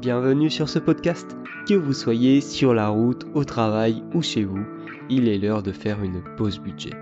Bienvenue 0.00 0.50
sur 0.50 0.68
ce 0.68 0.78
podcast. 0.78 1.36
Que 1.66 1.72
vous 1.72 1.94
soyez 1.94 2.42
sur 2.42 2.74
la 2.74 2.88
route, 2.88 3.26
au 3.32 3.44
travail 3.44 4.04
ou 4.12 4.20
chez 4.20 4.44
vous, 4.44 4.60
il 5.08 5.26
est 5.26 5.38
l'heure 5.38 5.62
de 5.62 5.72
faire 5.72 6.02
une 6.02 6.22
pause 6.36 6.58
budget. 6.60 6.92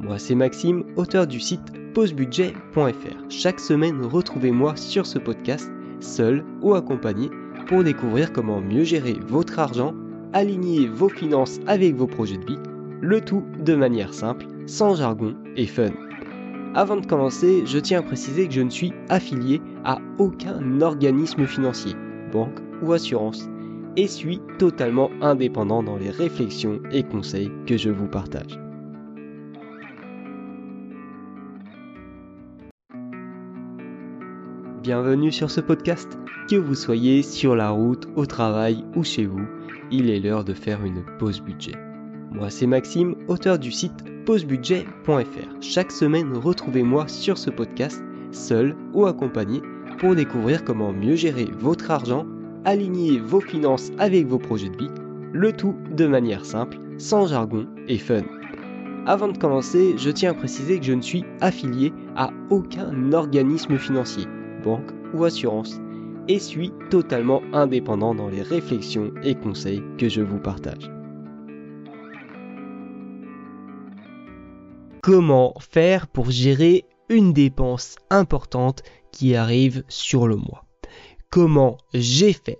Moi 0.00 0.18
c'est 0.18 0.36
Maxime, 0.36 0.84
auteur 0.94 1.26
du 1.26 1.40
site 1.40 1.72
pausebudget.fr. 1.92 3.30
Chaque 3.30 3.58
semaine, 3.58 4.00
retrouvez-moi 4.00 4.76
sur 4.76 5.06
ce 5.06 5.18
podcast, 5.18 5.72
seul 5.98 6.44
ou 6.62 6.74
accompagné, 6.74 7.30
pour 7.66 7.82
découvrir 7.82 8.32
comment 8.32 8.60
mieux 8.60 8.84
gérer 8.84 9.16
votre 9.26 9.58
argent, 9.58 9.92
aligner 10.32 10.86
vos 10.86 11.08
finances 11.08 11.58
avec 11.66 11.96
vos 11.96 12.06
projets 12.06 12.38
de 12.38 12.46
vie, 12.46 12.58
le 13.00 13.20
tout 13.20 13.42
de 13.58 13.74
manière 13.74 14.14
simple, 14.14 14.46
sans 14.66 14.94
jargon 14.94 15.34
et 15.56 15.66
fun. 15.66 15.90
Avant 16.76 16.96
de 16.96 17.06
commencer, 17.06 17.64
je 17.66 17.78
tiens 17.78 18.00
à 18.00 18.02
préciser 18.02 18.46
que 18.46 18.54
je 18.54 18.60
ne 18.60 18.70
suis 18.70 18.92
affilié 19.08 19.60
à 19.84 19.98
aucun 20.18 20.80
organisme 20.80 21.46
financier, 21.46 21.94
banque 22.32 22.58
ou 22.82 22.92
assurance, 22.92 23.48
et 23.96 24.06
suis 24.06 24.40
totalement 24.58 25.10
indépendant 25.22 25.82
dans 25.82 25.96
les 25.96 26.10
réflexions 26.10 26.80
et 26.92 27.02
conseils 27.02 27.50
que 27.66 27.76
je 27.76 27.90
vous 27.90 28.08
partage. 28.08 28.58
Bienvenue 34.82 35.32
sur 35.32 35.50
ce 35.50 35.60
podcast. 35.60 36.16
Que 36.48 36.54
vous 36.54 36.76
soyez 36.76 37.22
sur 37.22 37.56
la 37.56 37.70
route, 37.70 38.06
au 38.14 38.24
travail 38.24 38.84
ou 38.94 39.02
chez 39.02 39.26
vous, 39.26 39.44
il 39.90 40.10
est 40.10 40.20
l'heure 40.20 40.44
de 40.44 40.54
faire 40.54 40.84
une 40.84 41.04
pause 41.18 41.40
budget. 41.40 41.74
Moi 42.30 42.50
c'est 42.50 42.68
Maxime, 42.68 43.16
auteur 43.26 43.58
du 43.58 43.72
site 43.72 44.04
pausebudget.fr. 44.26 45.60
Chaque 45.60 45.90
semaine, 45.90 46.36
retrouvez-moi 46.36 47.08
sur 47.08 47.36
ce 47.36 47.50
podcast, 47.50 48.00
seul 48.30 48.76
ou 48.92 49.06
accompagné, 49.06 49.60
pour 49.98 50.14
découvrir 50.14 50.64
comment 50.64 50.92
mieux 50.92 51.16
gérer 51.16 51.48
votre 51.58 51.90
argent, 51.90 52.26
aligner 52.64 53.18
vos 53.18 53.40
finances 53.40 53.90
avec 53.98 54.26
vos 54.26 54.38
projets 54.38 54.68
de 54.68 54.76
vie, 54.76 54.90
le 55.32 55.52
tout 55.52 55.74
de 55.90 56.06
manière 56.06 56.44
simple, 56.44 56.78
sans 56.98 57.26
jargon 57.26 57.66
et 57.88 57.98
fun. 57.98 58.22
Avant 59.06 59.28
de 59.28 59.38
commencer, 59.38 59.94
je 59.96 60.10
tiens 60.10 60.32
à 60.32 60.34
préciser 60.34 60.78
que 60.78 60.86
je 60.86 60.92
ne 60.92 61.02
suis 61.02 61.24
affilié 61.40 61.92
à 62.16 62.30
aucun 62.50 63.12
organisme 63.12 63.78
financier, 63.78 64.24
banque 64.64 64.90
ou 65.14 65.24
assurance, 65.24 65.80
et 66.28 66.38
suis 66.38 66.72
totalement 66.90 67.40
indépendant 67.52 68.14
dans 68.14 68.28
les 68.28 68.42
réflexions 68.42 69.12
et 69.22 69.34
conseils 69.34 69.82
que 69.96 70.08
je 70.08 70.22
vous 70.22 70.38
partage. 70.38 70.90
comment 75.06 75.54
faire 75.60 76.08
pour 76.08 76.32
gérer 76.32 76.84
une 77.08 77.32
dépense 77.32 77.94
importante 78.10 78.82
qui 79.16 79.34
arrive 79.34 79.82
sur 79.88 80.26
le 80.26 80.36
mois. 80.36 80.66
Comment 81.30 81.78
j'ai 81.94 82.34
fait 82.34 82.58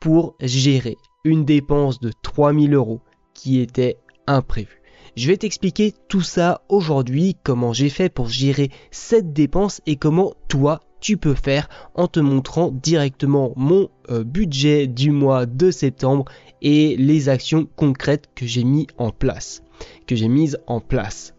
pour 0.00 0.36
gérer 0.40 0.96
une 1.22 1.44
dépense 1.44 2.00
de 2.00 2.10
3000 2.22 2.72
euros 2.72 3.02
qui 3.34 3.60
était 3.60 3.98
imprévue? 4.26 4.80
Je 5.16 5.28
vais 5.28 5.36
t'expliquer 5.36 5.92
tout 6.08 6.22
ça 6.22 6.62
aujourd'hui, 6.70 7.36
comment 7.42 7.74
j'ai 7.74 7.90
fait 7.90 8.08
pour 8.08 8.30
gérer 8.30 8.70
cette 8.90 9.34
dépense 9.34 9.82
et 9.84 9.96
comment 9.96 10.32
toi 10.48 10.80
tu 11.00 11.18
peux 11.18 11.34
faire 11.34 11.68
en 11.94 12.08
te 12.08 12.20
montrant 12.20 12.70
directement 12.70 13.52
mon 13.56 13.90
euh, 14.08 14.24
budget 14.24 14.86
du 14.86 15.10
mois 15.10 15.44
de 15.44 15.70
septembre 15.70 16.24
et 16.62 16.96
les 16.96 17.28
actions 17.28 17.68
concrètes 17.76 18.30
que 18.34 18.46
j'ai 18.46 18.64
mis 18.64 18.86
en 18.96 19.10
place, 19.10 19.62
que 20.06 20.16
j'ai 20.16 20.28
mises 20.28 20.58
en 20.66 20.80
place. 20.80 21.34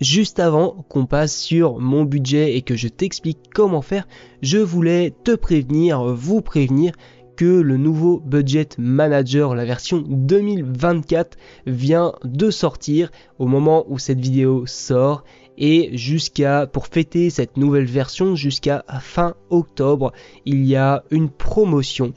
Juste 0.00 0.40
avant 0.40 0.84
qu'on 0.88 1.06
passe 1.06 1.36
sur 1.36 1.78
mon 1.78 2.04
budget 2.04 2.56
et 2.56 2.62
que 2.62 2.76
je 2.76 2.88
t'explique 2.88 3.38
comment 3.54 3.82
faire, 3.82 4.08
je 4.40 4.58
voulais 4.58 5.14
te 5.24 5.34
prévenir, 5.34 6.02
vous 6.02 6.40
prévenir 6.40 6.92
que 7.36 7.60
le 7.60 7.76
nouveau 7.76 8.20
Budget 8.20 8.68
Manager, 8.78 9.54
la 9.54 9.64
version 9.64 10.04
2024, 10.06 11.36
vient 11.66 12.12
de 12.24 12.50
sortir 12.50 13.10
au 13.38 13.46
moment 13.46 13.84
où 13.88 13.98
cette 13.98 14.20
vidéo 14.20 14.66
sort 14.66 15.24
et 15.58 15.96
jusqu'à 15.96 16.66
pour 16.66 16.86
fêter 16.86 17.30
cette 17.30 17.56
nouvelle 17.56 17.84
version 17.84 18.36
jusqu'à 18.36 18.84
fin 19.00 19.34
octobre 19.50 20.12
il 20.46 20.64
y 20.64 20.76
a 20.76 21.04
une 21.10 21.30
promotion. 21.30 22.14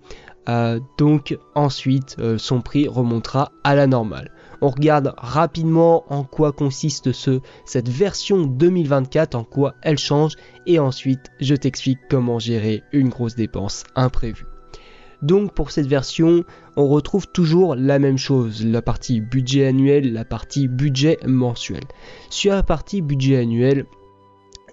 Euh, 0.48 0.80
donc 1.00 1.38
ensuite 1.56 2.18
euh, 2.20 2.38
son 2.38 2.62
prix 2.62 2.88
remontera 2.88 3.52
à 3.64 3.74
la 3.74 3.88
normale 3.88 4.32
on 4.62 4.70
regarde 4.70 5.14
rapidement 5.18 6.06
en 6.12 6.24
quoi 6.24 6.52
consiste 6.52 7.12
ce, 7.12 7.40
cette 7.66 7.90
version 7.90 8.46
2024, 8.46 9.36
en 9.36 9.44
quoi 9.44 9.76
elle 9.82 9.98
change, 9.98 10.36
et 10.66 10.80
ensuite 10.80 11.32
je 11.40 11.56
t'explique 11.56 12.00
comment 12.10 12.40
gérer 12.40 12.84
une 12.92 13.10
grosse 13.10 13.36
dépense 13.36 13.84
imprévue. 13.96 14.46
Donc 15.22 15.54
pour 15.54 15.72
cette 15.72 15.88
version, 15.88 16.44
on 16.76 16.88
retrouve 16.88 17.28
toujours 17.28 17.76
la 17.76 18.00
même 18.00 18.18
chose, 18.18 18.66
la 18.66 18.82
partie 18.82 19.22
budget 19.22 19.66
annuel, 19.66 20.14
la 20.14 20.26
partie 20.26 20.68
budget 20.68 21.18
mensuel. 21.26 21.84
Sur 22.30 22.54
la 22.54 22.64
partie 22.64 23.02
budget 23.02 23.38
annuel, 23.38 23.86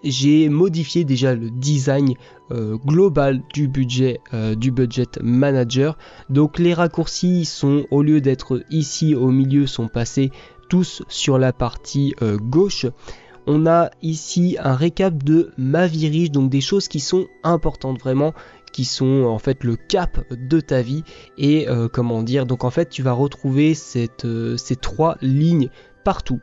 j'ai 0.03 0.49
modifié 0.49 1.05
déjà 1.05 1.35
le 1.35 1.51
design 1.51 2.15
euh, 2.51 2.77
global 2.77 3.43
du 3.55 3.69
budget 3.69 4.21
euh, 4.35 4.55
du 4.55 4.71
budget 4.71 5.07
manager. 5.23 5.97
Donc 6.29 6.59
les 6.59 6.75
raccourcis 6.75 7.45
sont 7.45 7.87
au 7.91 8.03
lieu 8.03 8.21
d'être 8.21 8.63
ici 8.71 9.15
au 9.15 9.31
milieu 9.31 9.67
sont 9.67 9.89
passés 9.89 10.31
tous 10.69 11.03
sur 11.09 11.39
la 11.39 11.53
partie 11.53 12.15
euh, 12.23 12.37
gauche. 12.37 12.87
On 13.47 13.67
a 13.67 13.91
ici 14.03 14.57
un 14.61 14.75
récap 14.75 15.23
de 15.23 15.53
ma 15.57 15.87
vie 15.87 16.09
riche, 16.09 16.31
donc 16.31 16.51
des 16.51 16.61
choses 16.61 16.87
qui 16.87 17.01
sont 17.01 17.27
importantes 17.43 17.99
vraiment, 17.99 18.35
qui 18.73 18.85
sont 18.85 19.25
en 19.25 19.39
fait 19.39 19.65
le 19.65 19.75
cap 19.75 20.21
de 20.31 20.61
ta 20.61 20.81
vie 20.81 21.03
et 21.39 21.67
comment 21.93 22.23
dire. 22.23 22.47
Donc 22.47 22.63
en 22.63 22.71
fait 22.71 22.89
tu 22.89 23.03
vas 23.03 23.13
retrouver 23.13 23.75
ces 23.75 24.09
trois 24.81 25.17
lignes 25.23 25.71
partout 26.05 26.39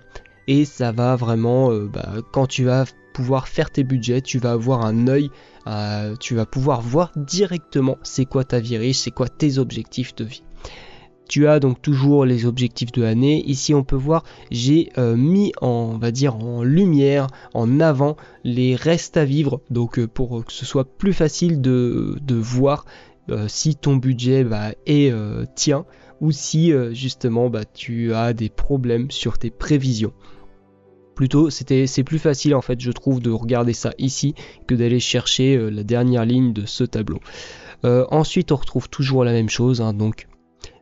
et 0.47 0.65
ça 0.65 0.91
va 0.91 1.15
vraiment 1.15 1.71
bah, 1.71 2.15
quand 2.33 2.47
tu 2.47 2.65
vas 2.65 2.83
faire 3.47 3.71
tes 3.71 3.83
budgets, 3.83 4.21
tu 4.21 4.39
vas 4.39 4.51
avoir 4.51 4.85
un 4.85 5.07
œil, 5.07 5.29
euh, 5.67 6.15
tu 6.19 6.35
vas 6.35 6.45
pouvoir 6.45 6.81
voir 6.81 7.11
directement 7.15 7.97
c'est 8.03 8.25
quoi 8.25 8.43
ta 8.43 8.59
vie 8.59 8.77
riche, 8.77 8.99
c'est 8.99 9.11
quoi 9.11 9.27
tes 9.27 9.57
objectifs 9.57 10.15
de 10.15 10.25
vie. 10.25 10.43
Tu 11.27 11.47
as 11.47 11.59
donc 11.59 11.79
toujours 11.79 12.25
les 12.25 12.47
objectifs 12.47 12.91
de 12.91 13.03
l'année. 13.03 13.43
Ici, 13.45 13.75
on 13.75 13.83
peut 13.83 13.95
voir, 13.95 14.23
j'ai 14.49 14.89
euh, 14.97 15.15
mis 15.15 15.51
en, 15.61 15.99
va 15.99 16.09
dire, 16.09 16.35
en 16.35 16.63
lumière, 16.63 17.27
en 17.53 17.79
avant 17.79 18.17
les 18.43 18.75
restes 18.75 19.15
à 19.15 19.25
vivre. 19.25 19.61
Donc, 19.69 19.99
euh, 19.99 20.07
pour 20.07 20.43
que 20.43 20.51
ce 20.51 20.65
soit 20.65 20.85
plus 20.97 21.13
facile 21.13 21.61
de, 21.61 22.17
voir 22.29 22.85
si 23.47 23.75
ton 23.75 23.95
budget 23.95 24.43
bah, 24.43 24.71
est 24.87 25.13
tien 25.53 25.85
ou 26.19 26.31
si 26.31 26.73
justement 26.93 27.51
bah, 27.51 27.63
tu 27.63 28.11
as 28.15 28.33
des 28.33 28.49
problèmes 28.49 29.11
sur 29.11 29.37
tes 29.37 29.51
prévisions 29.51 30.13
plutôt 31.19 31.49
c'était 31.49 31.85
c'est 31.85 32.05
plus 32.05 32.17
facile 32.17 32.55
en 32.55 32.61
fait 32.61 32.79
je 32.79 32.91
trouve 32.91 33.19
de 33.19 33.29
regarder 33.29 33.73
ça 33.73 33.91
ici 33.97 34.35
que 34.67 34.73
d'aller 34.73 35.01
chercher 35.01 35.57
euh, 35.57 35.69
la 35.69 35.83
dernière 35.83 36.23
ligne 36.23 36.53
de 36.53 36.65
ce 36.65 36.85
tableau. 36.85 37.19
Euh, 37.83 38.05
ensuite 38.09 38.53
on 38.53 38.55
retrouve 38.55 38.87
toujours 38.87 39.25
la 39.25 39.33
même 39.33 39.49
chose 39.49 39.81
hein, 39.81 39.91
donc 39.91 40.29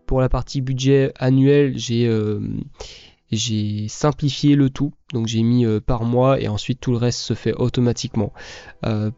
pour 0.06 0.22
la 0.22 0.30
partie 0.30 0.62
budget 0.62 1.12
annuel 1.18 1.74
j'ai 1.76 2.06
euh, 2.06 2.40
simplifié 3.88 4.56
le 4.56 4.70
tout. 4.70 4.94
Donc 5.12 5.26
j'ai 5.26 5.42
mis 5.42 5.66
par 5.80 6.04
mois 6.04 6.40
et 6.40 6.48
ensuite 6.48 6.80
tout 6.80 6.92
le 6.92 6.98
reste 6.98 7.20
se 7.20 7.34
fait 7.34 7.54
automatiquement. 7.54 8.32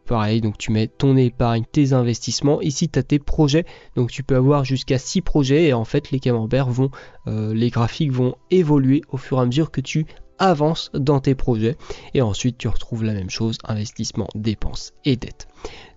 Pareil 0.06 0.40
donc 0.40 0.56
tu 0.56 0.72
mets 0.72 0.88
ton 0.88 1.16
épargne 1.16 1.64
tes 1.70 1.92
investissements. 1.92 2.60
Ici 2.62 2.88
tu 2.88 2.98
as 2.98 3.02
tes 3.02 3.18
projets. 3.18 3.66
Donc 3.94 4.10
tu 4.10 4.22
peux 4.22 4.36
avoir 4.36 4.64
jusqu'à 4.64 4.98
6 4.98 5.20
projets 5.20 5.64
et 5.68 5.74
en 5.74 5.84
fait 5.84 6.10
les 6.10 6.18
camemberts 6.18 6.70
vont 6.70 6.90
les 7.26 7.70
graphiques 7.70 8.10
vont 8.10 8.34
évoluer 8.50 9.02
au 9.10 9.16
fur 9.16 9.38
et 9.38 9.42
à 9.42 9.46
mesure 9.46 9.70
que 9.70 9.80
tu 9.80 10.06
avance 10.40 10.90
dans 10.94 11.20
tes 11.20 11.36
projets. 11.36 11.76
Et 12.14 12.22
ensuite, 12.22 12.58
tu 12.58 12.66
retrouves 12.66 13.04
la 13.04 13.12
même 13.12 13.30
chose, 13.30 13.58
investissement, 13.64 14.26
dépenses 14.34 14.92
et 15.04 15.14
dettes. 15.14 15.46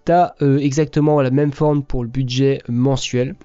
Tu 0.06 0.12
as 0.12 0.36
euh, 0.42 0.60
exactement 0.60 1.22
la 1.22 1.32
même 1.32 1.52
forme 1.52 1.84
pour 1.84 2.04
le 2.04 2.10
budget 2.10 2.62
mensuel. 2.68 3.36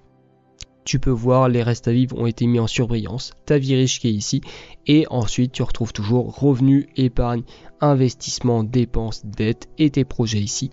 Tu 0.84 0.98
peux 0.98 1.10
voir 1.10 1.48
les 1.48 1.62
restes 1.62 1.88
à 1.88 1.92
vivre 1.92 2.18
ont 2.18 2.26
été 2.26 2.46
mis 2.46 2.60
en 2.60 2.66
surbrillance, 2.66 3.32
ta 3.44 3.58
vie 3.58 3.76
riche 3.76 4.00
qui 4.00 4.08
est 4.08 4.12
ici, 4.12 4.40
et 4.88 5.06
ensuite 5.10 5.52
tu 5.52 5.62
retrouves 5.62 5.92
toujours 5.92 6.34
revenus, 6.34 6.86
épargne, 6.96 7.42
investissement, 7.80 8.64
dépenses, 8.64 9.24
dettes 9.24 9.68
et 9.78 9.90
tes 9.90 10.04
projets 10.04 10.40
ici 10.40 10.70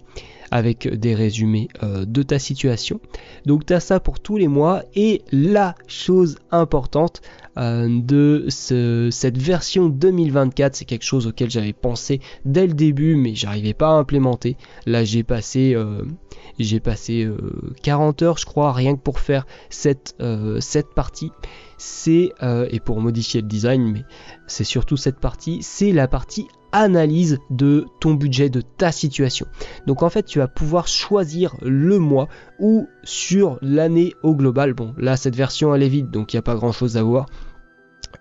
avec 0.51 0.88
des 0.88 1.15
résumés 1.15 1.67
euh, 1.83 2.06
de 2.06 2.23
ta 2.23 2.39
situation. 2.39 3.00
Donc 3.45 3.65
tu 3.65 3.73
as 3.73 3.79
ça 3.79 4.00
pour 4.00 4.19
tous 4.19 4.38
les 4.38 4.47
mois 4.47 4.83
et 4.95 5.21
la 5.31 5.75
chose 5.88 6.38
importante 6.51 7.21
euh, 7.57 7.88
de 7.89 8.47
cette 8.50 9.38
version 9.38 9.88
2024, 9.88 10.75
c'est 10.75 10.85
quelque 10.85 11.03
chose 11.03 11.27
auquel 11.27 11.50
j'avais 11.50 11.73
pensé 11.73 12.19
dès 12.45 12.67
le 12.67 12.73
début 12.73 13.15
mais 13.15 13.35
j'arrivais 13.35 13.73
pas 13.73 13.89
à 13.89 13.94
implémenter. 13.94 14.56
Là 14.85 15.03
j'ai 15.03 15.23
passé 15.23 15.73
euh, 15.75 16.03
j'ai 16.59 16.79
passé 16.79 17.27
40 17.83 18.21
heures 18.21 18.38
je 18.38 18.45
crois 18.45 18.71
rien 18.71 18.95
que 18.95 19.01
pour 19.01 19.19
faire 19.19 19.45
cette, 19.69 20.15
cette 20.59 20.94
partie 20.94 21.31
c'est, 21.77 22.33
euh, 22.42 22.68
et 22.69 22.80
pour 22.80 23.01
modifier 23.01 23.42
le 23.42 23.48
design, 23.48 23.92
mais 23.92 24.04
c'est 24.48 24.63
surtout 24.63 24.98
cette 24.98 25.19
partie, 25.19 25.62
c'est 25.62 25.92
la 25.92 26.07
partie 26.07 26.48
analyse 26.72 27.39
de 27.50 27.86
ton 28.01 28.13
budget, 28.13 28.50
de 28.50 28.62
ta 28.62 28.92
situation. 28.92 29.48
Donc 29.88 30.04
en 30.04 30.10
fait, 30.10 30.24
tu 30.24 30.39
vas 30.39 30.48
pouvoir 30.48 30.88
choisir 30.88 31.56
le 31.62 32.00
mois 32.00 32.27
ou 32.60 32.88
sur 33.04 33.57
l'année 33.62 34.13
au 34.24 34.36
global. 34.36 34.74
Bon, 34.74 34.94
là, 34.98 35.16
cette 35.16 35.36
version, 35.36 35.74
elle 35.74 35.83
est 35.83 35.89
vide, 35.89 36.12
donc 36.12 36.33
il 36.33 36.36
n'y 36.36 36.39
a 36.39 36.44
pas 36.44 36.56
grand-chose 36.56 36.98
à 36.98 37.04
voir. 37.04 37.27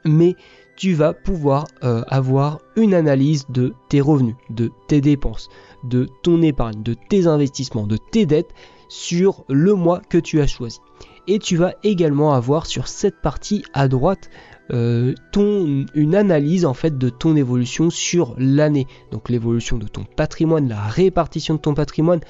Mais 0.04 0.36
tu 0.76 0.94
vas 0.94 1.12
pouvoir 1.12 1.66
euh, 1.82 2.02
avoir 2.08 2.60
une 2.76 2.94
analyse 2.94 3.46
de 3.48 3.74
tes 3.88 4.00
revenus, 4.00 4.36
de 4.50 4.70
tes 4.88 5.00
dépenses, 5.00 5.48
de 5.84 6.08
ton 6.22 6.42
épargne, 6.42 6.82
de 6.82 6.94
tes 7.08 7.26
investissements, 7.26 7.86
de 7.86 7.96
tes 7.96 8.26
dettes 8.26 8.54
sur 8.88 9.44
le 9.48 9.74
mois 9.74 10.00
que 10.08 10.18
tu 10.18 10.40
as 10.40 10.46
choisi. 10.46 10.80
Et 11.26 11.38
tu 11.38 11.56
vas 11.56 11.74
également 11.82 12.34
avoir 12.34 12.66
sur 12.66 12.88
cette 12.88 13.20
partie 13.20 13.64
à 13.72 13.88
droite 13.88 14.30
euh, 14.72 15.12
ton, 15.30 15.84
une 15.94 16.14
analyse 16.14 16.64
en 16.64 16.74
fait 16.74 16.96
de 16.96 17.10
ton 17.10 17.36
évolution 17.36 17.90
sur 17.90 18.34
l'année. 18.38 18.86
Donc 19.10 19.28
l'évolution 19.28 19.78
de 19.78 19.86
ton 19.86 20.04
patrimoine, 20.04 20.68
la 20.68 20.82
répartition 20.82 21.54
de 21.54 21.60
ton 21.60 21.74
patrimoine. 21.74 22.20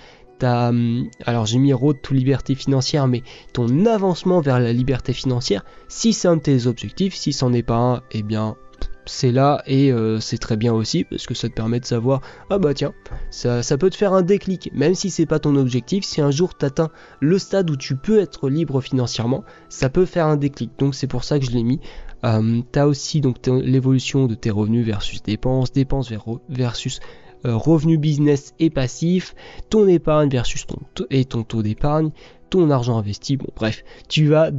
Hum, 0.43 1.09
alors 1.25 1.47
j'ai 1.47 1.59
mis 1.59 1.73
road 1.73 1.97
to 2.03 2.13
liberté 2.13 2.55
financière, 2.55 3.07
mais 3.07 3.23
ton 3.55 3.87
avancement 3.87 4.41
vers 4.41 4.61
la 4.61 4.75
liberté 4.75 5.15
financière, 5.15 5.65
si 5.89 6.13
c'est 6.13 6.29
un 6.29 6.37
de 6.37 6.43
tes 6.43 6.67
objectifs, 6.67 7.15
si 7.15 7.33
c'en 7.33 7.53
est 7.55 7.63
pas 7.63 7.77
un, 7.77 8.03
eh 8.13 8.23
bien 8.23 8.57
c'est 9.07 9.33
là 9.33 9.63
et 9.67 9.93
euh, 9.93 10.21
c'est 10.21 10.39
très 10.39 10.57
bien 10.57 10.73
aussi 10.73 11.05
parce 11.05 11.27
que 11.27 11.35
ça 11.35 11.49
te 11.49 11.55
permet 11.55 11.81
de 11.81 11.85
savoir 11.85 12.21
ah 12.51 12.59
bah 12.59 12.75
tiens 12.75 12.93
ça, 13.31 13.63
peut 13.79 13.91
te 13.91 13.97
faire 13.97 14.13
un 14.13 14.23
déclic. 14.23 14.71
Même 14.73 14.95
si 14.95 15.11
c'est 15.11 15.27
pas 15.27 15.39
ton 15.39 15.57
objectif 15.57 16.05
si 16.05 16.21
un 16.21 16.31
jour 16.31 16.57
tu 16.57 16.65
atteins 16.65 16.91
le 17.21 17.39
stade 17.39 17.71
où 17.71 17.77
tu 17.77 17.97
peux 17.97 18.21
être 18.21 18.49
libre 18.49 18.81
financièrement 18.81 19.45
ça 19.69 19.89
peut 19.89 20.07
faire 20.07 20.27
un 20.27 20.37
déclic. 20.37 20.71
Donc 20.79 20.95
c'est 20.95 21.07
pour 21.07 21.25
ça 21.25 21.39
que 21.39 21.45
je 21.45 21.51
l'ai 21.51 21.63
mis. 21.63 21.81
Euh, 22.25 22.63
tu 22.73 22.79
as 22.79 22.89
aussi 22.89 23.21
donc 23.21 23.47
l'évolution 23.47 24.27
de 24.27 24.35
tes 24.35 24.51
revenus 24.51 24.87
versus 24.87 25.23
dépenses 25.23 25.73
dépenses 25.73 26.13
versus 26.49 27.01
euh, 27.45 27.57
revenus 27.57 27.99
business 27.99 28.55
et 28.59 28.71
passif 28.71 29.35
ton 29.69 29.87
épargne 29.87 30.31
versus 30.31 30.67
ton 30.67 30.79
et 31.11 31.25
ton 31.25 31.43
taux 31.43 31.63
d'épargne 31.63 32.11
ton 32.49 32.71
argent 32.71 32.99
investi. 32.99 33.37
Bon 33.37 33.49
bref 33.55 33.85
tu 34.09 34.27
vas 34.27 34.51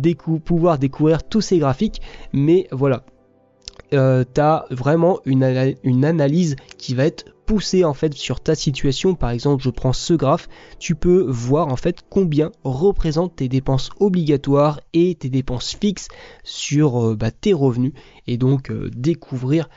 pouvoir 0.43 0.77
découvrir 0.77 1.23
tous 1.23 1.41
ces 1.41 1.57
graphiques 1.57 2.01
mais 2.33 2.67
voilà 2.71 3.03
euh, 3.93 4.23
tu 4.33 4.41
as 4.41 4.65
vraiment 4.71 5.19
une, 5.25 5.43
analyse 5.43 6.55
qui 6.77 6.95
va 6.95 7.05
être 7.05 7.25
poussée 7.45 7.83
en 7.83 7.93
fait 7.93 8.13
sur 8.13 8.39
ta 8.39 8.55
situation. 8.55 9.15
Par 9.15 9.29
exemple, 9.29 9.63
je 9.63 9.69
prends 9.69 9.93
ce 9.93 10.13
graphe, 10.13 10.49
tu 10.79 10.95
peux 10.95 11.25
voir 11.27 11.67
en 11.67 11.75
fait 11.75 11.99
combien 12.09 12.51
représentent 12.63 13.35
tes 13.35 13.47
dépenses 13.47 13.89
obligatoires 13.99 14.81
et 14.93 15.15
tes 15.15 15.29
dépenses 15.29 15.75
fixes 15.79 16.07
sur 16.43 17.03
euh, 17.03 17.15
bah, 17.15 17.31
tes 17.31 17.53
revenus 17.53 17.93
et 18.27 18.37
donc 18.37 18.71
euh, 18.71 18.89
découvrir 18.95 19.69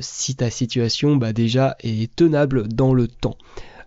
si 0.00 0.36
ta 0.36 0.48
situation 0.48 1.16
bah, 1.16 1.34
déjà 1.34 1.76
est 1.80 2.16
tenable 2.16 2.66
dans 2.66 2.94
le 2.94 3.08
temps. 3.08 3.36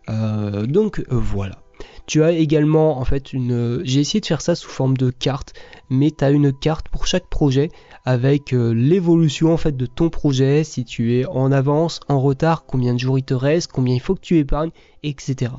donc 0.07 1.03
voilà. 1.09 1.62
Tu 2.05 2.23
as 2.23 2.31
également 2.31 2.99
en 2.99 3.05
fait 3.05 3.31
une. 3.31 3.81
J'ai 3.83 4.01
essayé 4.01 4.19
de 4.19 4.25
faire 4.25 4.41
ça 4.41 4.55
sous 4.55 4.69
forme 4.69 4.97
de 4.97 5.09
carte, 5.09 5.53
mais 5.89 6.11
tu 6.11 6.23
as 6.23 6.31
une 6.31 6.51
carte 6.51 6.89
pour 6.89 7.07
chaque 7.07 7.27
projet 7.27 7.69
avec 8.05 8.53
euh, 8.53 8.73
l'évolution 8.73 9.53
en 9.53 9.57
fait 9.57 9.77
de 9.77 9.85
ton 9.85 10.09
projet, 10.09 10.63
si 10.63 10.83
tu 10.83 11.15
es 11.15 11.25
en 11.25 11.51
avance, 11.51 12.01
en 12.09 12.19
retard, 12.19 12.65
combien 12.65 12.93
de 12.93 12.99
jours 12.99 13.17
il 13.17 13.23
te 13.23 13.33
reste, 13.33 13.71
combien 13.71 13.95
il 13.95 14.01
faut 14.01 14.15
que 14.15 14.21
tu 14.21 14.37
épargnes, 14.37 14.71
etc. 15.03 15.51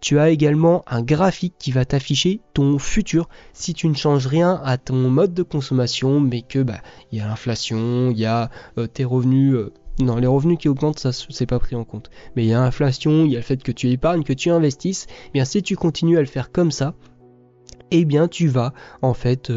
Tu 0.00 0.18
as 0.18 0.30
également 0.30 0.84
un 0.88 1.02
graphique 1.02 1.54
qui 1.58 1.70
va 1.70 1.84
t'afficher 1.84 2.40
ton 2.54 2.78
futur 2.78 3.28
si 3.52 3.72
tu 3.72 3.88
ne 3.88 3.94
changes 3.94 4.26
rien 4.26 4.60
à 4.64 4.76
ton 4.76 5.10
mode 5.10 5.34
de 5.34 5.42
consommation, 5.42 6.18
mais 6.20 6.42
que 6.42 6.60
bah 6.60 6.80
y 7.12 7.20
a 7.20 7.26
l'inflation, 7.26 8.10
il 8.10 8.18
y 8.18 8.26
a 8.26 8.50
euh, 8.78 8.86
tes 8.86 9.04
revenus. 9.04 9.54
Euh, 9.54 9.72
non, 10.00 10.16
les 10.16 10.26
revenus 10.26 10.58
qui 10.58 10.68
augmentent, 10.68 10.98
ça 10.98 11.12
c'est 11.12 11.46
pas 11.46 11.58
pris 11.58 11.76
en 11.76 11.84
compte. 11.84 12.10
Mais 12.34 12.44
il 12.44 12.48
y 12.48 12.54
a 12.54 12.60
l'inflation, 12.60 13.24
il 13.24 13.32
y 13.32 13.36
a 13.36 13.38
le 13.38 13.44
fait 13.44 13.62
que 13.62 13.72
tu 13.72 13.90
épargnes, 13.90 14.24
que 14.24 14.32
tu 14.32 14.50
investisses. 14.50 15.06
Eh 15.28 15.30
bien 15.34 15.44
si 15.44 15.62
tu 15.62 15.76
continues 15.76 16.16
à 16.16 16.20
le 16.20 16.26
faire 16.26 16.50
comme 16.50 16.70
ça, 16.70 16.94
eh 17.90 18.04
bien 18.04 18.28
tu 18.28 18.48
vas 18.48 18.72
en 19.02 19.14
fait 19.14 19.52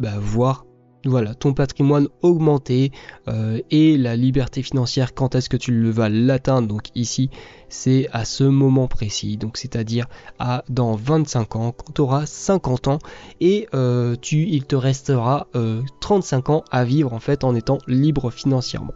bah, 0.00 0.18
voir 0.18 0.66
voilà, 1.04 1.34
ton 1.34 1.52
patrimoine 1.52 2.08
augmenté 2.22 2.92
euh, 3.28 3.60
et 3.70 3.96
la 3.96 4.14
liberté 4.14 4.62
financière, 4.62 5.14
quand 5.14 5.34
est-ce 5.34 5.48
que 5.48 5.56
tu 5.56 5.72
le 5.72 5.90
vas 5.90 6.08
l'atteindre? 6.08 6.68
Donc 6.68 6.88
ici, 6.94 7.28
c'est 7.68 8.08
à 8.12 8.24
ce 8.24 8.44
moment 8.44 8.86
précis, 8.86 9.36
donc 9.36 9.56
c'est-à-dire 9.56 10.06
à 10.38 10.64
dans 10.68 10.94
25 10.94 11.56
ans, 11.56 11.72
quand 11.72 11.92
tu 11.94 12.00
auras 12.00 12.26
50 12.26 12.88
ans 12.88 12.98
et 13.40 13.68
euh, 13.74 14.14
tu, 14.20 14.46
il 14.48 14.64
te 14.64 14.76
restera 14.76 15.48
35 16.00 16.48
euh, 16.48 16.52
ans 16.52 16.64
à 16.70 16.84
vivre 16.84 17.12
en 17.12 17.20
fait 17.20 17.42
en 17.44 17.54
étant 17.54 17.78
libre 17.88 18.30
financièrement. 18.30 18.94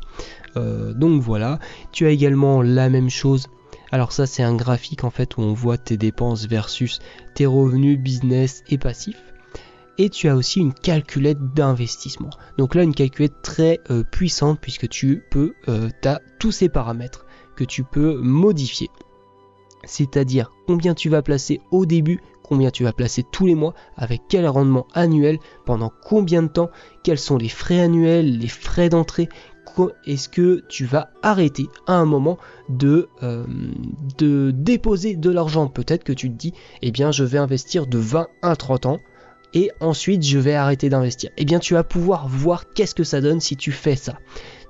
donc 0.55 1.21
voilà, 1.21 1.59
tu 1.91 2.07
as 2.07 2.11
également 2.11 2.63
la 2.63 2.89
même 2.89 3.11
chose. 3.11 3.49
Alors 3.91 4.13
ça 4.13 4.27
c'est 4.27 4.43
un 4.43 4.55
graphique 4.55 5.05
en 5.05 5.11
fait 5.11 5.37
où 5.37 5.43
on 5.43 5.55
voit 5.55 5.79
tes 5.79 5.97
dépenses 5.97 6.47
versus 6.47 7.01
tes 7.35 7.47
revenus 7.47 7.99
business 7.99 8.63
et 8.69 8.79
passifs 8.79 9.23
et 9.99 10.11
tu 10.11 10.29
as 10.29 10.37
aussi 10.37 10.61
une 10.61 10.75
calculette 10.75 11.55
d'investissement. 11.55 12.31
Donc 12.59 12.75
là 12.75 12.83
une 12.83 12.95
calculette 12.95 13.43
très 13.43 13.81
euh, 13.91 14.03
puissante 14.05 14.61
puisque 14.61 14.89
tu 14.89 15.23
peux, 15.31 15.55
euh, 15.69 15.89
as 16.05 16.21
tous 16.39 16.53
ces 16.53 16.69
paramètres 16.69 17.27
que 17.57 17.65
tu 17.65 17.85
peux 17.85 18.17
modifier. 18.19 18.91
C'est-à-dire 19.85 20.51
combien 20.67 20.95
tu 20.95 21.09
vas 21.09 21.23
placer 21.23 21.61
au 21.71 21.87
début, 21.87 22.21
combien 22.43 22.71
tu 22.71 22.85
vas 22.85 22.93
placer 22.93 23.25
tous 23.31 23.47
les 23.47 23.55
mois, 23.55 23.75
avec 23.97 24.23
quel 24.29 24.47
rendement 24.47 24.87
annuel, 24.95 25.39
pendant 25.65 25.93
combien 26.05 26.43
de 26.43 26.49
temps, 26.49 26.71
quels 27.03 27.19
sont 27.19 27.37
les 27.37 27.49
frais 27.49 27.81
annuels, 27.81 28.39
les 28.39 28.49
frais 28.49 28.89
d'entrée, 28.89 29.29
est-ce 30.07 30.29
que 30.29 30.63
tu 30.69 30.85
vas 30.85 31.11
arrêter 31.23 31.67
à 31.87 31.95
un 31.95 32.05
moment 32.05 32.39
de, 32.69 33.09
euh, 33.23 33.45
de 34.19 34.51
déposer 34.51 35.17
de 35.17 35.31
l'argent 35.31 35.69
Peut-être 35.69 36.05
que 36.05 36.13
tu 36.13 36.31
te 36.31 36.35
dis, 36.35 36.53
eh 36.83 36.91
bien 36.91 37.11
je 37.13 37.25
vais 37.25 37.39
investir 37.39 37.87
de 37.87 37.99
20 37.99 38.29
à 38.43 38.57
30 38.57 38.87
ans 38.87 38.99
et 39.57 39.71
ensuite 39.81 40.23
je 40.23 40.39
vais 40.39 40.55
arrêter 40.55 40.91
d'investir. 40.91 41.31
Eh 41.39 41.47
bien 41.47 41.59
tu 41.59 41.73
vas 41.73 41.83
pouvoir 41.83 42.29
voir 42.29 42.69
qu'est-ce 42.75 42.95
que 42.95 43.05
ça 43.05 43.23
donne 43.23 43.41
si 43.41 43.57
tu 43.57 43.73
fais 43.73 43.97
ça. 43.97 44.19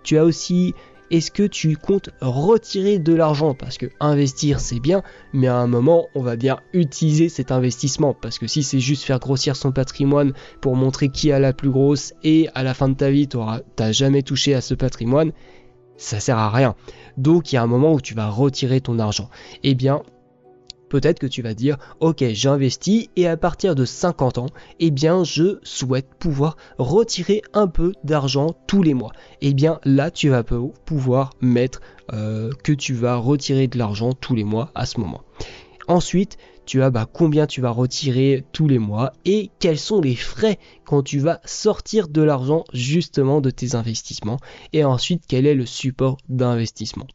Tu 0.05 0.17
as 0.17 0.25
aussi 0.25 0.75
est-ce 1.11 1.33
que 1.33 1.43
tu 1.43 1.77
comptes 1.77 2.11
retirer 2.21 3.01
de 3.01 3.13
l'argent? 3.13 3.53
Parce 3.53 3.79
que 3.79 3.87
investir 3.99 4.61
c'est 4.61 4.79
bien, 4.79 5.03
mais 5.33 5.49
à 5.49 5.57
un 5.57 5.67
moment 5.67 6.07
on 6.15 6.23
va 6.23 6.37
bien 6.37 6.61
utiliser 6.73 7.29
cet 7.29 7.51
investissement. 7.51 8.15
Parce 8.15 8.39
que 8.39 8.47
si 8.47 8.63
c'est 8.63 8.79
juste 8.79 9.03
faire 9.03 9.19
grossir 9.19 9.57
son 9.57 9.73
patrimoine 9.73 10.35
pour 10.61 10.77
montrer 10.77 11.09
qui 11.09 11.33
a 11.33 11.41
la 11.41 11.53
plus 11.53 11.71
grosse 11.71 12.15
et 12.23 12.49
à 12.55 12.63
la 12.63 12.73
fin 12.73 12.89
de 12.89 12.95
ta 12.95 13.11
vie 13.11 13.27
tu 13.27 13.39
n'as 13.39 13.93
jamais 13.93 14.23
touché 14.23 14.55
à 14.55 14.61
ce 14.61 14.75
patrimoine, 14.75 15.33
ça 15.97 16.21
sert 16.21 16.39
à 16.39 16.49
rien. 16.49 16.77
Donc 17.17 17.51
il 17.51 17.57
y 17.57 17.59
a 17.59 17.63
un 17.63 17.67
moment 17.67 17.93
où 17.93 18.01
tu 18.01 18.15
vas 18.15 18.29
retirer 18.29 18.81
ton 18.81 19.01
argent. 19.01 19.31
Eh 19.65 19.75
bien 19.75 20.03
Peut-être 20.89 21.19
que 21.19 21.27
tu 21.27 21.43
vas 21.43 21.55
dire, 21.55 21.77
ok, 22.01 22.25
j'investis 22.33 23.09
et 23.17 23.27
à 23.27 23.37
partir 23.37 23.75
de 23.75 23.85
50 23.85 24.39
ans, 24.39 24.47
eh 24.79 24.91
bien, 24.91 25.25
je 25.25 25.59
souhaite 25.63 26.09
pouvoir 26.19 26.57
retirer 26.79 27.43
un 27.55 27.67
peu 27.67 27.93
d'argent 28.05 28.55
tous 28.67 28.83
les 28.83 28.95
mois. 28.95 29.13
Eh 29.41 29.53
bien, 29.53 29.81
là, 29.85 30.11
tu 30.11 30.29
vas 30.29 30.45
pouvoir 30.45 31.31
mettre 31.41 31.81
euh, 32.13 32.51
que 32.63 32.73
tu 32.73 32.95
vas 32.95 33.17
retirer 33.17 33.67
de 33.67 33.79
l'argent 33.79 34.13
tous 34.13 34.35
les 34.35 34.45
mois 34.45 34.71
à 34.75 34.87
ce 34.87 35.01
moment. 35.01 35.23
Ensuite, 35.89 36.37
tu 36.67 36.83
as 36.83 36.91
bah, 36.91 37.09
combien 37.11 37.47
tu 37.47 37.61
vas 37.61 37.71
retirer 37.71 38.45
tous 38.53 38.69
les 38.69 38.79
mois 38.79 39.13
et 39.25 39.51
quels 39.59 39.79
sont 39.79 40.01
les 40.01 40.17
frais 40.17 40.59
quand 40.85 41.03
tu 41.03 41.19
vas 41.19 41.41
sortir 41.45 42.09
de 42.09 42.23
l'argent 42.23 42.65
justement 42.73 43.41
de 43.41 43.51
tes 43.51 43.75
investissements 43.75 44.39
et 44.73 44.85
ensuite 44.85 45.23
quel 45.27 45.47
est 45.47 45.55
le 45.55 45.67
support 45.67 46.19
d'investissement. 46.29 47.07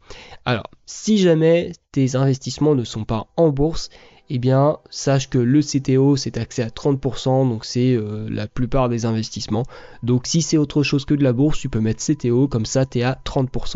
Alors 0.44 0.68
si 0.86 1.18
jamais 1.18 1.72
tes 1.92 2.16
investissements 2.16 2.74
ne 2.74 2.84
sont 2.84 3.04
pas 3.04 3.28
en 3.36 3.50
bourse, 3.50 3.90
eh 4.34 4.38
bien 4.38 4.78
sache 4.88 5.28
que 5.28 5.38
le 5.38 5.60
CTO 5.60 6.16
c'est 6.16 6.38
accès 6.38 6.62
à 6.62 6.68
30%, 6.68 7.48
donc 7.48 7.66
c'est 7.66 7.94
euh, 7.94 8.28
la 8.30 8.46
plupart 8.46 8.88
des 8.88 9.04
investissements. 9.04 9.64
Donc 10.02 10.26
si 10.26 10.40
c'est 10.40 10.56
autre 10.56 10.82
chose 10.82 11.04
que 11.04 11.12
de 11.12 11.22
la 11.22 11.34
bourse, 11.34 11.58
tu 11.58 11.68
peux 11.68 11.80
mettre 11.80 12.02
CTO, 12.02 12.48
comme 12.48 12.64
ça 12.64 12.86
tu 12.86 13.00
es 13.00 13.02
à 13.02 13.18
30%. 13.26 13.74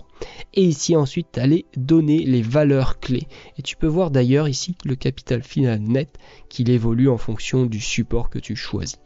Et 0.55 0.63
ici 0.63 0.97
ensuite 0.97 1.29
tu 1.33 1.41
allais 1.41 1.67
donner 1.77 2.25
les 2.25 2.41
valeurs 2.41 3.01
clés. 3.01 3.29
Et 3.59 3.63
tu 3.63 3.77
peux 3.77 3.87
voir 3.87 4.11
d'ailleurs 4.11 4.49
ici 4.49 4.77
le 4.87 4.95
capital 4.95 5.43
final 5.67 5.81
net 5.81 6.19
qu'il 6.49 6.71
évolue 6.71 7.09
en 7.09 7.19
fonction 7.19 7.67
du 7.67 7.81
support 7.81 8.31
que 8.31 8.39
tu 8.39 8.55
choisis. 8.55 8.99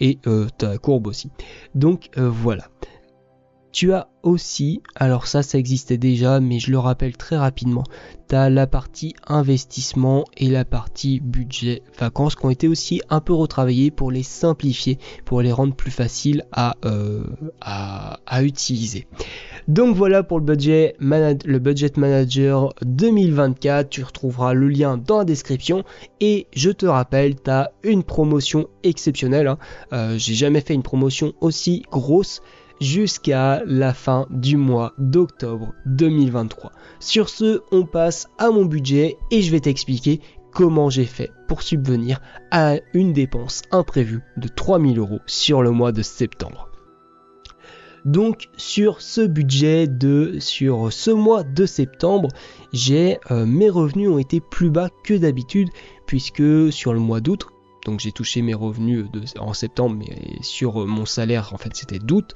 Et 0.00 0.18
euh, 0.26 0.48
ta 0.56 0.78
courbe 0.78 1.08
aussi. 1.08 1.30
Donc 1.74 2.10
euh, 2.16 2.28
voilà. 2.28 2.68
Tu 3.72 3.94
as 3.94 4.10
aussi, 4.22 4.82
alors 4.94 5.26
ça 5.26 5.42
ça 5.42 5.56
existait 5.56 5.96
déjà 5.96 6.40
mais 6.40 6.58
je 6.58 6.70
le 6.70 6.78
rappelle 6.78 7.16
très 7.16 7.38
rapidement, 7.38 7.84
tu 8.28 8.34
as 8.34 8.50
la 8.50 8.66
partie 8.66 9.14
investissement 9.26 10.24
et 10.36 10.50
la 10.50 10.66
partie 10.66 11.20
budget 11.20 11.82
vacances 11.98 12.36
qui 12.36 12.44
ont 12.44 12.50
été 12.50 12.68
aussi 12.68 13.00
un 13.08 13.20
peu 13.20 13.32
retravaillées 13.32 13.90
pour 13.90 14.10
les 14.10 14.22
simplifier, 14.22 14.98
pour 15.24 15.40
les 15.40 15.52
rendre 15.52 15.74
plus 15.74 15.90
faciles 15.90 16.44
euh, 16.84 17.24
à, 17.62 18.42
utiliser. 18.42 19.06
Donc 19.68 19.96
voilà 19.96 20.22
pour 20.22 20.38
le 20.38 20.44
budget, 20.44 20.96
le 21.00 21.58
budget 21.58 21.92
manager 21.96 22.74
2024. 22.82 23.88
Tu 23.88 24.02
retrouveras 24.02 24.54
le 24.54 24.68
lien 24.68 24.96
dans 24.96 25.18
la 25.18 25.24
description. 25.24 25.84
Et 26.20 26.46
je 26.54 26.70
te 26.70 26.86
rappelle, 26.86 27.40
tu 27.40 27.50
as 27.50 27.72
une 27.82 28.02
promotion 28.02 28.68
exceptionnelle. 28.82 29.46
Hein. 29.46 29.58
Euh, 29.92 30.14
j'ai 30.18 30.34
jamais 30.34 30.60
fait 30.60 30.74
une 30.74 30.82
promotion 30.82 31.32
aussi 31.40 31.84
grosse 31.90 32.42
jusqu'à 32.80 33.62
la 33.64 33.94
fin 33.94 34.26
du 34.30 34.56
mois 34.56 34.92
d'octobre 34.98 35.72
2023. 35.86 36.72
Sur 36.98 37.28
ce, 37.28 37.60
on 37.70 37.84
passe 37.84 38.26
à 38.38 38.50
mon 38.50 38.64
budget 38.64 39.16
et 39.30 39.42
je 39.42 39.52
vais 39.52 39.60
t'expliquer 39.60 40.20
comment 40.52 40.90
j'ai 40.90 41.06
fait 41.06 41.30
pour 41.48 41.62
subvenir 41.62 42.20
à 42.50 42.76
une 42.92 43.12
dépense 43.12 43.62
imprévue 43.70 44.22
de 44.36 44.48
3000 44.48 44.98
euros 44.98 45.20
sur 45.26 45.62
le 45.62 45.70
mois 45.70 45.92
de 45.92 46.02
septembre. 46.02 46.71
Donc 48.04 48.48
sur 48.56 49.00
ce 49.00 49.20
budget 49.20 49.86
de 49.86 50.38
sur 50.40 50.92
ce 50.92 51.10
mois 51.10 51.44
de 51.44 51.66
septembre, 51.66 52.28
j'ai 52.72 53.18
euh, 53.30 53.46
mes 53.46 53.70
revenus 53.70 54.10
ont 54.10 54.18
été 54.18 54.40
plus 54.40 54.70
bas 54.70 54.90
que 55.04 55.14
d'habitude 55.14 55.68
puisque 56.06 56.72
sur 56.72 56.92
le 56.92 56.98
mois 56.98 57.20
d'août, 57.20 57.46
donc 57.86 58.00
j'ai 58.00 58.10
touché 58.10 58.42
mes 58.42 58.54
revenus 58.54 59.06
en 59.38 59.54
septembre 59.54 59.96
mais 59.98 60.42
sur 60.42 60.86
mon 60.86 61.06
salaire 61.06 61.54
en 61.54 61.58
fait 61.58 61.74
c'était 61.74 62.00
d'août, 62.00 62.34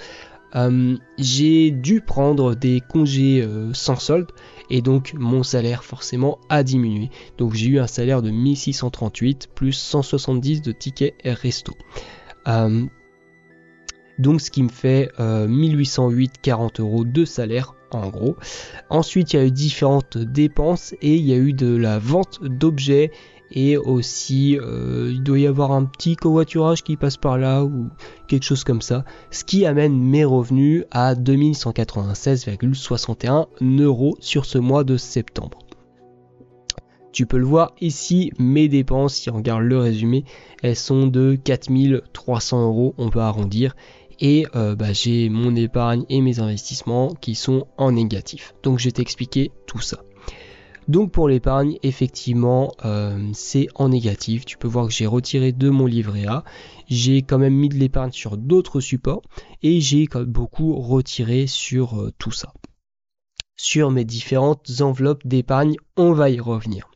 euh, 0.55 0.97
j'ai 1.19 1.71
dû 1.71 2.01
prendre 2.01 2.55
des 2.55 2.81
congés 2.81 3.43
euh, 3.43 3.73
sans 3.75 3.97
solde 3.97 4.31
et 4.71 4.81
donc 4.81 5.15
mon 5.15 5.43
salaire 5.43 5.85
forcément 5.85 6.39
a 6.49 6.63
diminué. 6.63 7.11
Donc 7.39 7.55
j'ai 7.55 7.67
eu 7.67 7.79
un 7.79 7.87
salaire 7.87 8.23
de 8.23 8.31
1638 8.31 9.49
plus 9.55 9.73
170 9.73 10.63
de 10.63 10.73
tickets 10.73 11.15
resto. 11.25 11.75
Donc 14.19 14.41
ce 14.41 14.51
qui 14.51 14.63
me 14.63 14.69
fait 14.69 15.11
1808,40 15.19 16.81
euros 16.81 17.05
de 17.05 17.25
salaire 17.25 17.75
en 17.93 18.09
gros. 18.09 18.37
Ensuite 18.91 19.33
il 19.33 19.37
y 19.37 19.39
a 19.41 19.45
eu 19.45 19.51
différentes 19.51 20.19
dépenses 20.19 20.95
et 21.03 21.17
il 21.17 21.25
y 21.25 21.33
a 21.33 21.37
eu 21.37 21.53
de 21.53 21.77
la 21.77 21.99
vente 21.99 22.41
d'objets 22.43 23.11
et 23.51 23.77
aussi 23.77 24.59
euh, 24.59 25.11
il 25.13 25.23
doit 25.23 25.39
y 25.39 25.47
avoir 25.47 25.73
un 25.73 25.85
petit 25.85 26.17
covoiturage 26.17 26.83
qui 26.83 26.97
passe 26.97 27.17
par 27.17 27.39
là 27.39 27.63
ou 27.65 27.91
quelque 28.27 28.43
chose 28.43 28.65
comme 28.65 28.83
ça, 28.83 29.05
ce 29.31 29.45
qui 29.45 29.65
amène 29.67 29.97
mes 29.97 30.25
revenus 30.25 30.85
à 30.91 31.15
2196,61 31.15 33.47
euros 33.81 34.17
sur 34.21 34.45
ce 34.45 34.59
mois 34.59 34.83
de 34.85 34.97
septembre. 34.97 35.59
Tu 37.13 37.25
peux 37.25 37.39
le 37.39 37.47
voir 37.47 37.73
ici, 37.81 38.33
mes 38.39 38.69
dépenses, 38.69 39.15
si 39.15 39.31
on 39.31 39.37
regarde 39.37 39.63
le 39.63 39.79
résumé, 39.79 40.25
elles 40.63 40.77
sont 40.77 41.07
de 41.07 41.39
4300 41.43 42.63
euros, 42.63 42.95
on 42.99 43.09
peut 43.09 43.21
arrondir. 43.21 43.75
Et 44.21 44.47
euh, 44.55 44.75
bah, 44.75 44.93
j'ai 44.93 45.29
mon 45.29 45.55
épargne 45.55 46.05
et 46.09 46.21
mes 46.21 46.41
investissements 46.41 47.15
qui 47.15 47.35
sont 47.35 47.67
en 47.77 47.93
négatif. 47.93 48.55
Donc 48.63 48.79
je 48.79 48.85
vais 48.87 48.93
t'expliquer 48.93 49.53
tout 49.67 49.81
ça. 49.81 49.99
Donc 50.89 51.11
pour 51.11 51.29
l'épargne, 51.29 51.79
effectivement, 51.83 52.73
euh, 52.85 53.31
c'est 53.33 53.67
en 53.75 53.89
négatif. 53.89 54.45
Tu 54.45 54.57
peux 54.57 54.69
voir 54.69 54.87
que 54.87 54.93
j'ai 54.93 55.07
retiré 55.07 55.53
de 55.53 55.69
mon 55.69 55.87
livret 55.87 56.27
A. 56.27 56.45
J'ai 56.89 57.23
quand 57.23 57.39
même 57.39 57.55
mis 57.55 57.69
de 57.69 57.75
l'épargne 57.75 58.13
sur 58.13 58.37
d'autres 58.37 58.81
supports 58.81 59.23
et 59.63 59.81
j'ai 59.81 60.07
beaucoup 60.27 60.77
retiré 60.77 61.47
sur 61.49 62.01
euh, 62.01 62.13
tout 62.19 62.31
ça. 62.31 62.53
Sur 63.57 63.91
mes 63.91 64.05
différentes 64.05 64.81
enveloppes 64.81 65.27
d'épargne, 65.27 65.77
on 65.97 66.13
va 66.13 66.31
y 66.31 66.39
revenir. 66.39 66.89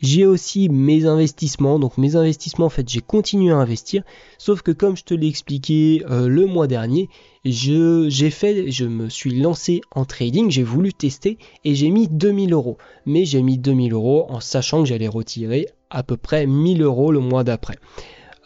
J'ai 0.00 0.26
aussi 0.26 0.68
mes 0.68 1.06
investissements. 1.06 1.78
Donc 1.78 1.98
mes 1.98 2.16
investissements, 2.16 2.66
en 2.66 2.70
fait, 2.70 2.88
j'ai 2.88 3.00
continué 3.00 3.52
à 3.52 3.56
investir. 3.56 4.02
Sauf 4.38 4.62
que 4.62 4.72
comme 4.72 4.96
je 4.96 5.04
te 5.04 5.14
l'ai 5.14 5.28
expliqué 5.28 6.02
euh, 6.10 6.28
le 6.28 6.46
mois 6.46 6.66
dernier, 6.66 7.08
je, 7.44 8.06
j'ai 8.08 8.30
fait, 8.30 8.70
je 8.70 8.84
me 8.84 9.08
suis 9.08 9.40
lancé 9.40 9.80
en 9.90 10.04
trading. 10.04 10.50
J'ai 10.50 10.62
voulu 10.62 10.92
tester 10.92 11.38
et 11.64 11.74
j'ai 11.74 11.90
mis 11.90 12.08
2000 12.08 12.52
euros. 12.52 12.78
Mais 13.06 13.24
j'ai 13.24 13.42
mis 13.42 13.58
2000 13.58 13.92
euros 13.92 14.26
en 14.28 14.40
sachant 14.40 14.82
que 14.82 14.88
j'allais 14.88 15.08
retirer 15.08 15.68
à 15.90 16.02
peu 16.02 16.16
près 16.16 16.46
1000 16.46 16.82
euros 16.82 17.12
le 17.12 17.20
mois 17.20 17.44
d'après. 17.44 17.76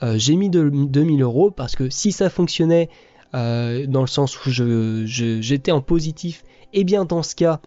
Euh, 0.02 0.16
j'ai 0.18 0.36
mis 0.36 0.50
2000 0.50 1.22
euros 1.22 1.50
parce 1.50 1.76
que 1.76 1.90
si 1.90 2.12
ça 2.12 2.30
fonctionnait 2.30 2.88
euh, 3.34 3.86
dans 3.86 4.00
le 4.00 4.06
sens 4.06 4.44
où 4.44 4.50
je, 4.50 5.04
j'étais 5.06 5.72
en 5.72 5.82
positif, 5.82 6.42
et 6.72 6.80
eh 6.80 6.84
bien 6.84 7.04
dans 7.04 7.22
ce 7.22 7.34
cas, 7.34 7.60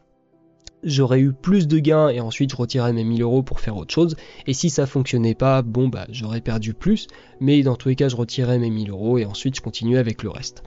j'aurais 0.83 1.19
eu 1.19 1.33
plus 1.33 1.67
de 1.67 1.79
gains 1.79 2.09
et 2.09 2.19
ensuite 2.19 2.51
je 2.51 2.55
retirerais 2.55 2.93
mes 2.93 3.03
1000 3.03 3.21
euros 3.21 3.43
pour 3.43 3.59
faire 3.59 3.77
autre 3.77 3.93
chose. 3.93 4.15
Et 4.47 4.53
si 4.53 4.69
ça 4.69 4.85
fonctionnait 4.85 5.35
pas, 5.35 5.61
bon 5.61 5.87
bah 5.87 6.05
j'aurais 6.09 6.41
perdu 6.41 6.73
plus, 6.73 7.07
mais 7.39 7.61
dans 7.63 7.75
tous 7.75 7.89
les 7.89 7.95
cas 7.95 8.09
je 8.09 8.15
retirerais 8.15 8.59
mes 8.59 8.69
1000 8.69 8.89
euros 8.89 9.17
et 9.17 9.25
ensuite 9.25 9.55
je 9.55 9.61
continuais 9.61 9.99
avec 9.99 10.23
le 10.23 10.29
reste. 10.29 10.63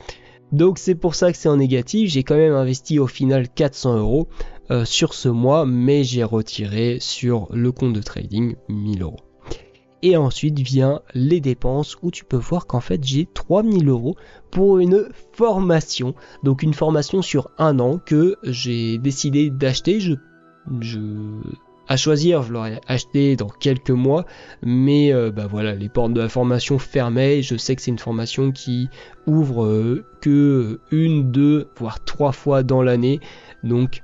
Donc 0.52 0.78
c'est 0.78 0.94
pour 0.94 1.14
ça 1.14 1.32
que 1.32 1.38
c'est 1.38 1.48
en 1.48 1.56
négatif, 1.56 2.10
j'ai 2.10 2.22
quand 2.22 2.36
même 2.36 2.54
investi 2.54 2.98
au 2.98 3.06
final 3.06 3.48
400 3.48 3.98
euros 3.98 4.28
euh, 4.70 4.84
sur 4.84 5.14
ce 5.14 5.28
mois, 5.28 5.66
mais 5.66 6.04
j'ai 6.04 6.24
retiré 6.24 6.98
sur 7.00 7.48
le 7.52 7.72
compte 7.72 7.92
de 7.92 8.02
trading 8.02 8.54
1000 8.68 9.02
euros. 9.02 9.25
Et 10.02 10.16
ensuite 10.16 10.58
vient 10.60 11.00
les 11.14 11.40
dépenses 11.40 11.96
où 12.02 12.10
tu 12.10 12.24
peux 12.24 12.36
voir 12.36 12.66
qu'en 12.66 12.80
fait 12.80 13.02
j'ai 13.02 13.26
3000 13.26 13.88
euros 13.88 14.16
pour 14.50 14.78
une 14.78 15.08
formation. 15.32 16.14
Donc 16.42 16.62
une 16.62 16.74
formation 16.74 17.22
sur 17.22 17.50
un 17.58 17.78
an 17.78 17.98
que 17.98 18.36
j'ai 18.42 18.98
décidé 18.98 19.50
d'acheter. 19.50 20.00
Je, 20.00 20.14
je, 20.80 21.00
à 21.88 21.96
choisir, 21.96 22.42
je 22.42 22.52
l'aurais 22.52 22.80
acheté 22.88 23.36
dans 23.36 23.48
quelques 23.48 23.90
mois, 23.90 24.26
mais 24.62 25.12
euh, 25.12 25.30
bah 25.30 25.46
voilà, 25.48 25.74
les 25.74 25.88
portes 25.88 26.12
de 26.12 26.20
la 26.20 26.28
formation 26.28 26.78
fermaient. 26.78 27.42
Je 27.42 27.56
sais 27.56 27.76
que 27.76 27.82
c'est 27.82 27.90
une 27.90 27.98
formation 27.98 28.52
qui 28.52 28.88
ouvre 29.26 29.64
euh, 29.64 30.04
que 30.20 30.80
une, 30.90 31.30
deux, 31.30 31.68
voire 31.78 32.04
trois 32.04 32.32
fois 32.32 32.62
dans 32.62 32.82
l'année. 32.82 33.20
Donc 33.62 34.02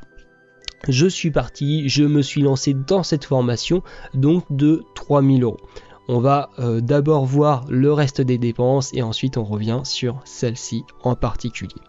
je 0.89 1.07
suis 1.07 1.31
parti, 1.31 1.89
je 1.89 2.05
me 2.05 2.23
suis 2.23 2.43
lancé 2.43 2.75
dans 2.75 3.03
cette 3.03 3.25
formation, 3.25 3.83
donc 4.15 4.45
de 4.51 4.85
3000 4.95 5.43
euros. 5.43 5.61
On 6.09 6.21
va 6.21 6.51
euh, 6.59 6.81
d'abord 6.81 7.25
voir 7.25 7.65
le 7.69 7.93
reste 7.93 8.21
des 8.21 8.39
dépenses 8.39 8.91
et 8.93 9.03
ensuite 9.03 9.37
on 9.37 9.45
revient 9.45 9.81
sur 9.85 10.21
celle-ci 10.25 10.85
en 11.03 11.15
particulier. 11.15 11.81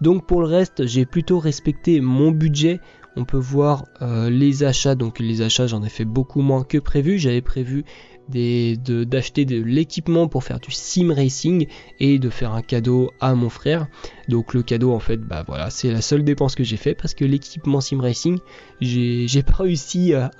Donc 0.00 0.26
pour 0.26 0.40
le 0.40 0.46
reste, 0.46 0.86
j'ai 0.86 1.04
plutôt 1.04 1.38
respecté 1.38 2.00
mon 2.00 2.30
budget. 2.30 2.80
On 3.16 3.24
peut 3.24 3.36
voir 3.36 3.84
euh, 4.02 4.30
les 4.30 4.62
achats, 4.62 4.94
donc 4.94 5.18
les 5.18 5.42
achats 5.42 5.66
j'en 5.66 5.82
ai 5.82 5.88
fait 5.88 6.04
beaucoup 6.04 6.40
moins 6.40 6.62
que 6.62 6.78
prévu. 6.78 7.18
J'avais 7.18 7.42
prévu 7.42 7.84
d'acheter 8.30 9.44
de, 9.44 9.62
l'équipement 9.62 10.28
pour 10.28 10.44
faire 10.44 10.60
du 10.60 10.70
sim 10.70 11.12
racing 11.14 11.66
et 11.98 12.18
de 12.18 12.30
faire 12.30 12.52
un 12.52 12.62
cadeau 12.62 13.10
à 13.20 13.34
mon 13.34 13.48
frère. 13.48 13.86
Donc 14.28 14.54
le 14.54 14.62
cadeau 14.62 14.92
en 14.92 15.00
fait, 15.00 15.18
bah 15.18 15.44
voilà, 15.46 15.70
c'est 15.70 15.90
la 15.90 16.00
seule 16.00 16.24
dépense 16.24 16.54
que 16.54 16.64
j'ai 16.64 16.76
fait 16.76 16.94
parce 16.94 17.14
que 17.14 17.24
l'équipement 17.24 17.80
sim 17.80 18.00
racing, 18.00 18.38
j'ai 18.80 19.42
pas 19.42 19.62
réussi 19.64 20.14
à, 20.14 20.30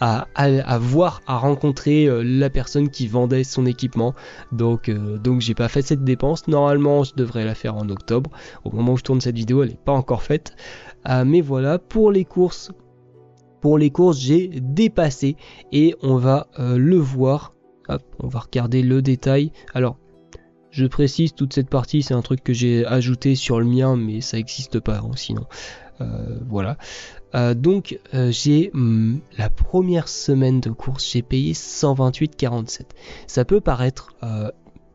à, 0.00 0.78
voir, 0.78 1.22
à 1.26 1.36
rencontrer 1.36 2.06
euh, 2.06 2.22
la 2.22 2.50
personne 2.50 2.90
qui 2.90 3.06
vendait 3.06 3.44
son 3.44 3.66
équipement. 3.66 4.14
Donc, 4.52 4.88
euh, 4.88 5.18
donc 5.18 5.40
j'ai 5.40 5.54
pas 5.54 5.68
fait 5.68 5.82
cette 5.82 6.04
dépense. 6.04 6.48
Normalement, 6.48 7.04
je 7.04 7.12
devrais 7.14 7.44
la 7.44 7.54
faire 7.54 7.76
en 7.76 7.88
octobre. 7.88 8.30
Au 8.64 8.70
moment 8.70 8.92
où 8.92 8.96
je 8.96 9.02
tourne 9.02 9.20
cette 9.20 9.36
vidéo, 9.36 9.62
elle 9.62 9.70
n'est 9.70 9.78
pas 9.84 9.92
encore 9.92 10.22
faite. 10.22 10.56
Euh, 11.08 11.24
mais 11.24 11.40
voilà, 11.40 11.78
pour 11.78 12.10
les 12.10 12.24
courses, 12.24 12.72
les 13.78 13.90
courses, 13.90 14.18
j'ai 14.18 14.48
dépassé 14.48 15.36
et 15.72 15.94
on 16.02 16.16
va 16.16 16.48
le 16.58 16.96
voir. 16.96 17.54
on 18.20 18.28
va 18.28 18.40
regarder 18.40 18.82
le 18.82 19.02
détail. 19.02 19.52
Alors, 19.74 19.98
je 20.74 20.86
précise, 20.86 21.34
toute 21.34 21.52
cette 21.52 21.70
partie, 21.70 22.02
c'est 22.02 22.14
un 22.14 22.22
truc 22.22 22.42
que 22.42 22.52
j'ai 22.52 22.84
ajouté 22.84 23.36
sur 23.36 23.60
le 23.60 23.66
mien, 23.66 23.96
mais 23.96 24.20
ça 24.20 24.36
n'existe 24.36 24.80
pas 24.80 24.98
hein, 24.98 25.12
sinon. 25.14 25.46
Euh, 26.00 26.38
voilà. 26.48 26.76
Euh, 27.34 27.54
donc 27.54 27.98
euh, 28.12 28.32
j'ai 28.32 28.70
hmm, 28.74 29.18
la 29.38 29.50
première 29.50 30.08
semaine 30.08 30.60
de 30.60 30.70
course, 30.70 31.08
j'ai 31.12 31.22
payé 31.22 31.52
128,47. 31.52 32.86
Ça 33.28 33.44
peut 33.44 33.60
paraître 33.60 34.14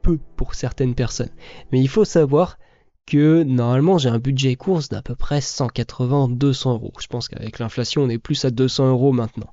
peu 0.02 0.20
pour 0.36 0.56
certaines 0.56 0.96
personnes, 0.96 1.32
mais 1.72 1.80
il 1.80 1.88
faut 1.88 2.06
savoir 2.06 2.58
que 3.06 3.44
normalement 3.44 3.98
j'ai 3.98 4.10
un 4.10 4.20
budget 4.20 4.56
course 4.56 4.90
d'à 4.90 5.02
peu 5.02 5.16
près 5.16 5.40
180-200 5.40 6.72
euros. 6.72 6.94
Je 7.00 7.08
pense 7.08 7.28
qu'avec 7.28 7.60
l'inflation 7.60 8.04
on 8.04 8.10
est 8.10 8.18
plus 8.18 8.46
à 8.46 8.52
200 8.52 8.90
euros 8.90 9.12
maintenant. 9.12 9.50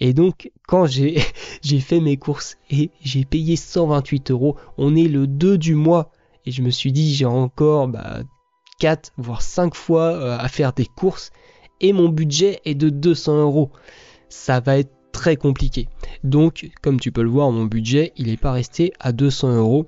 Et 0.00 0.14
donc, 0.14 0.50
quand 0.66 0.86
j'ai 1.62 1.80
fait 1.80 2.00
mes 2.00 2.16
courses 2.16 2.56
et 2.70 2.90
j'ai 3.02 3.24
payé 3.24 3.56
128 3.56 4.30
euros, 4.30 4.56
on 4.78 4.96
est 4.96 5.08
le 5.08 5.26
2 5.26 5.58
du 5.58 5.74
mois. 5.74 6.10
Et 6.46 6.52
je 6.52 6.62
me 6.62 6.70
suis 6.70 6.90
dit, 6.90 7.14
j'ai 7.14 7.26
encore 7.26 7.86
bah, 7.88 8.20
4 8.80 9.12
voire 9.18 9.42
5 9.42 9.74
fois 9.74 10.12
euh, 10.14 10.38
à 10.38 10.48
faire 10.48 10.72
des 10.72 10.86
courses 10.86 11.30
et 11.80 11.92
mon 11.92 12.08
budget 12.08 12.60
est 12.64 12.74
de 12.74 12.88
200 12.88 13.42
euros. 13.42 13.70
Ça 14.28 14.60
va 14.60 14.78
être 14.78 14.92
très 15.12 15.36
compliqué. 15.36 15.88
Donc, 16.24 16.70
comme 16.82 16.98
tu 16.98 17.12
peux 17.12 17.22
le 17.22 17.28
voir, 17.28 17.50
mon 17.50 17.64
budget, 17.64 18.12
il 18.16 18.28
n'est 18.28 18.36
pas 18.36 18.52
resté 18.52 18.92
à 19.00 19.12
200 19.12 19.56
euros. 19.56 19.86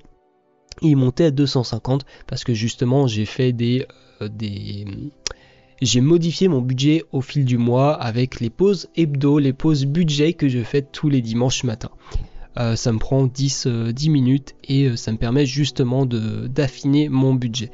Il 0.81 0.97
montait 0.97 1.27
à 1.27 1.31
250 1.31 2.05
parce 2.27 2.45
que 2.45 2.55
justement, 2.55 3.07
j'ai 3.07 3.25
fait 3.25 3.53
des, 3.53 3.87
euh, 4.21 4.29
des 4.29 4.85
j'ai 5.81 6.01
modifié 6.01 6.47
mon 6.49 6.61
budget 6.61 7.03
au 7.11 7.21
fil 7.21 7.45
du 7.45 7.59
mois 7.59 7.95
avec 7.95 8.41
les 8.41 8.51
pauses 8.51 8.89
hebdo, 8.95 9.39
les 9.39 9.53
pauses 9.53 9.85
budget 9.85 10.33
que 10.33 10.49
je 10.49 10.63
fais 10.63 10.83
tous 10.83 11.09
les 11.09 11.21
dimanches 11.21 11.65
matin. 11.65 11.91
Euh, 12.59 12.77
ça 12.77 12.93
me 12.93 12.99
prend 12.99 13.27
10, 13.27 13.67
10 13.67 14.09
minutes 14.11 14.55
et 14.65 14.97
ça 14.97 15.11
me 15.11 15.17
permet 15.17 15.45
justement 15.45 16.07
d'affiner 16.07 17.09
mon 17.09 17.35
budget 17.35 17.71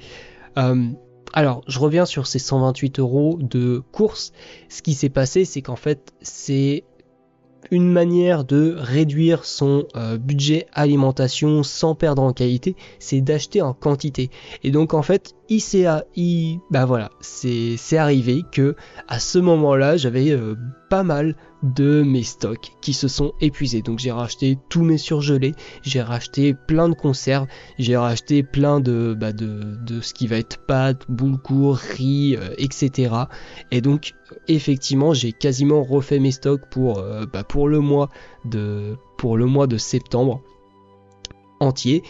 alors, 1.33 1.63
je 1.67 1.79
reviens 1.79 2.07
sur 2.07 2.27
ces 2.27 2.39
128 2.39 2.99
euros 2.99 3.39
de 3.41 3.83
course. 3.93 4.33
Ce 4.69 4.83
qui 4.83 4.95
s'est 4.95 5.09
passé, 5.09 5.45
c'est 5.45 5.63
qu'en 5.63 5.77
fait, 5.77 6.13
c'est 6.23 6.85
une 7.71 7.91
manière 7.91 8.45
de 8.45 8.75
réduire 8.79 9.45
son 9.45 9.87
euh, 9.97 10.17
budget 10.17 10.67
alimentation 10.73 11.63
sans 11.63 11.95
perdre 11.95 12.23
en 12.23 12.33
qualité, 12.33 12.77
c'est 12.99 13.21
d'acheter 13.21 13.63
en 13.63 13.75
quantité. 13.75 14.31
Et 14.65 14.71
donc 14.71 14.95
en 14.95 15.03
fait, 15.03 15.35
il 15.49 15.61
s'est 15.61 15.87
bah 16.71 16.85
voilà, 16.85 17.11
c'est 17.21 17.97
arrivé 17.97 18.45
que 18.53 18.77
à 19.09 19.19
ce 19.19 19.39
moment-là, 19.39 19.97
j'avais 19.97 20.31
euh, 20.31 20.55
pas 20.91 21.03
mal 21.03 21.37
de 21.63 22.03
mes 22.03 22.23
stocks 22.23 22.73
qui 22.83 22.93
se 22.93 23.09
sont 23.09 23.33
épuisés. 23.41 23.81
Donc 23.81 23.99
j'ai 23.99 24.13
racheté 24.13 24.59
tous 24.69 24.83
mes 24.83 24.99
surgelés, 24.99 25.55
j'ai 25.83 26.03
racheté 26.03 26.55
plein 26.55 26.89
de 26.91 26.95
conserves, 26.95 27.47
j'ai 27.79 27.97
racheté 27.97 28.43
plein 28.43 28.81
de, 28.81 29.17
bah, 29.19 29.33
de, 29.33 29.77
de, 29.87 30.01
ce 30.03 30.13
qui 30.13 30.27
va 30.27 30.37
être 30.37 30.59
pâtes, 30.67 31.05
boules 31.09 31.39
riz, 31.73 32.37
euh, 32.37 32.55
etc. 32.59 33.15
Et 33.71 33.81
donc 33.81 34.13
effectivement 34.49 35.15
j'ai 35.15 35.33
quasiment 35.33 35.83
refait 35.83 36.19
mes 36.19 36.33
stocks 36.33 36.69
pour, 36.71 36.99
euh, 36.99 37.25
bah, 37.25 37.43
pour, 37.43 37.69
le, 37.69 37.81
mois 37.81 38.11
de, 38.45 38.97
pour 39.17 39.39
le 39.39 39.47
mois 39.47 39.67
de 39.67 39.79
septembre 39.79 40.43
entier. 41.59 42.03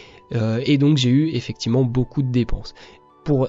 Et 0.63 0.77
donc 0.77 0.97
j'ai 0.97 1.09
eu 1.09 1.29
effectivement 1.29 1.83
beaucoup 1.83 2.21
de 2.21 2.31
dépenses. 2.31 2.75
Pour, 3.29 3.47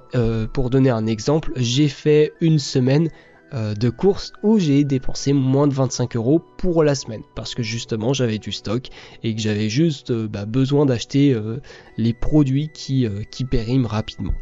pour 0.53 0.69
donner 0.69 0.91
un 0.91 1.07
exemple, 1.07 1.53
j'ai 1.57 1.89
fait 1.89 2.35
une 2.43 2.59
semaine 2.59 3.09
euh, 3.53 3.75
de 3.75 3.91
courses 3.91 4.33
où 4.45 4.61
j'ai 4.61 4.85
dépensé 4.85 5.33
moins 5.33 5.67
de 5.67 5.75
25 5.75 6.15
euros 6.15 6.41
pour 6.57 6.85
la 6.85 6.95
semaine 6.95 7.23
parce 7.35 7.57
que 7.57 7.65
justement 7.65 8.13
j'avais 8.13 8.39
du 8.39 8.53
stock 8.53 8.87
et 9.25 9.35
que 9.35 9.41
j'avais 9.41 9.69
juste 9.69 10.13
euh, 10.13 10.29
bah, 10.29 10.47
besoin 10.47 10.87
d'acheter 10.87 11.35
euh, 11.35 11.61
les 11.97 12.13
produits 12.13 12.69
qui, 12.73 13.09
périment 13.51 13.87
rapidement. 13.87 14.35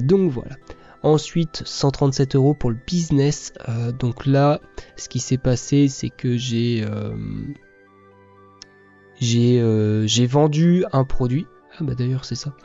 donc 0.00 0.32
voilà. 0.32 0.56
Ensuite, 1.04 1.62
137 1.64 2.34
euros 2.34 2.54
pour 2.54 2.70
le 2.70 2.78
business. 2.84 3.52
donc 4.00 4.26
là, 4.26 4.60
ce 4.96 5.08
qui 5.08 5.20
s'est 5.20 5.38
passé, 5.38 5.86
c'est 5.86 6.10
que 6.10 6.36
j'ai 6.36 6.82
vendu 10.26 10.84
un 10.92 11.04
produit. 11.04 11.46
Ah 11.78 11.84
bah 11.84 11.94
d'ailleurs 11.94 12.24
c'est 12.24 12.34
ça. 12.34 12.56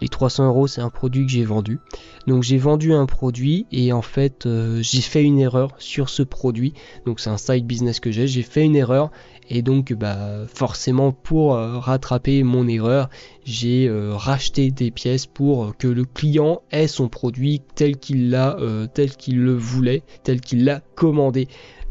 Les 0.00 0.08
300 0.08 0.46
euros, 0.46 0.66
c'est 0.66 0.80
un 0.80 0.90
produit 0.90 1.26
que 1.26 1.32
j'ai 1.32 1.44
vendu. 1.44 1.80
Donc 2.26 2.42
j'ai 2.42 2.58
vendu 2.58 2.92
un 2.92 3.06
produit 3.06 3.66
et 3.72 3.92
en 3.92 4.02
fait 4.02 4.46
euh, 4.46 4.80
j'ai 4.80 5.00
fait 5.00 5.24
une 5.24 5.38
erreur 5.38 5.74
sur 5.78 6.08
ce 6.08 6.22
produit. 6.22 6.72
Donc 7.04 7.20
c'est 7.20 7.30
un 7.30 7.36
side 7.36 7.66
business 7.66 7.98
que 7.98 8.10
j'ai. 8.10 8.28
J'ai 8.28 8.42
fait 8.42 8.64
une 8.64 8.76
erreur 8.76 9.10
et 9.50 9.62
donc 9.62 9.92
bah 9.94 10.46
forcément 10.46 11.10
pour 11.10 11.54
euh, 11.54 11.78
rattraper 11.78 12.42
mon 12.42 12.68
erreur, 12.68 13.08
j'ai 13.44 13.88
euh, 13.88 14.14
racheté 14.14 14.70
des 14.70 14.90
pièces 14.90 15.26
pour 15.26 15.76
que 15.76 15.88
le 15.88 16.04
client 16.04 16.62
ait 16.70 16.86
son 16.86 17.08
produit 17.08 17.62
tel 17.74 17.96
qu'il 17.96 18.30
l'a, 18.30 18.56
tel 18.94 19.10
qu'il 19.16 19.40
le 19.40 19.54
voulait, 19.54 20.02
tel 20.22 20.40
qu'il 20.40 20.64
l'a 20.64 20.80
commandé. 20.94 21.48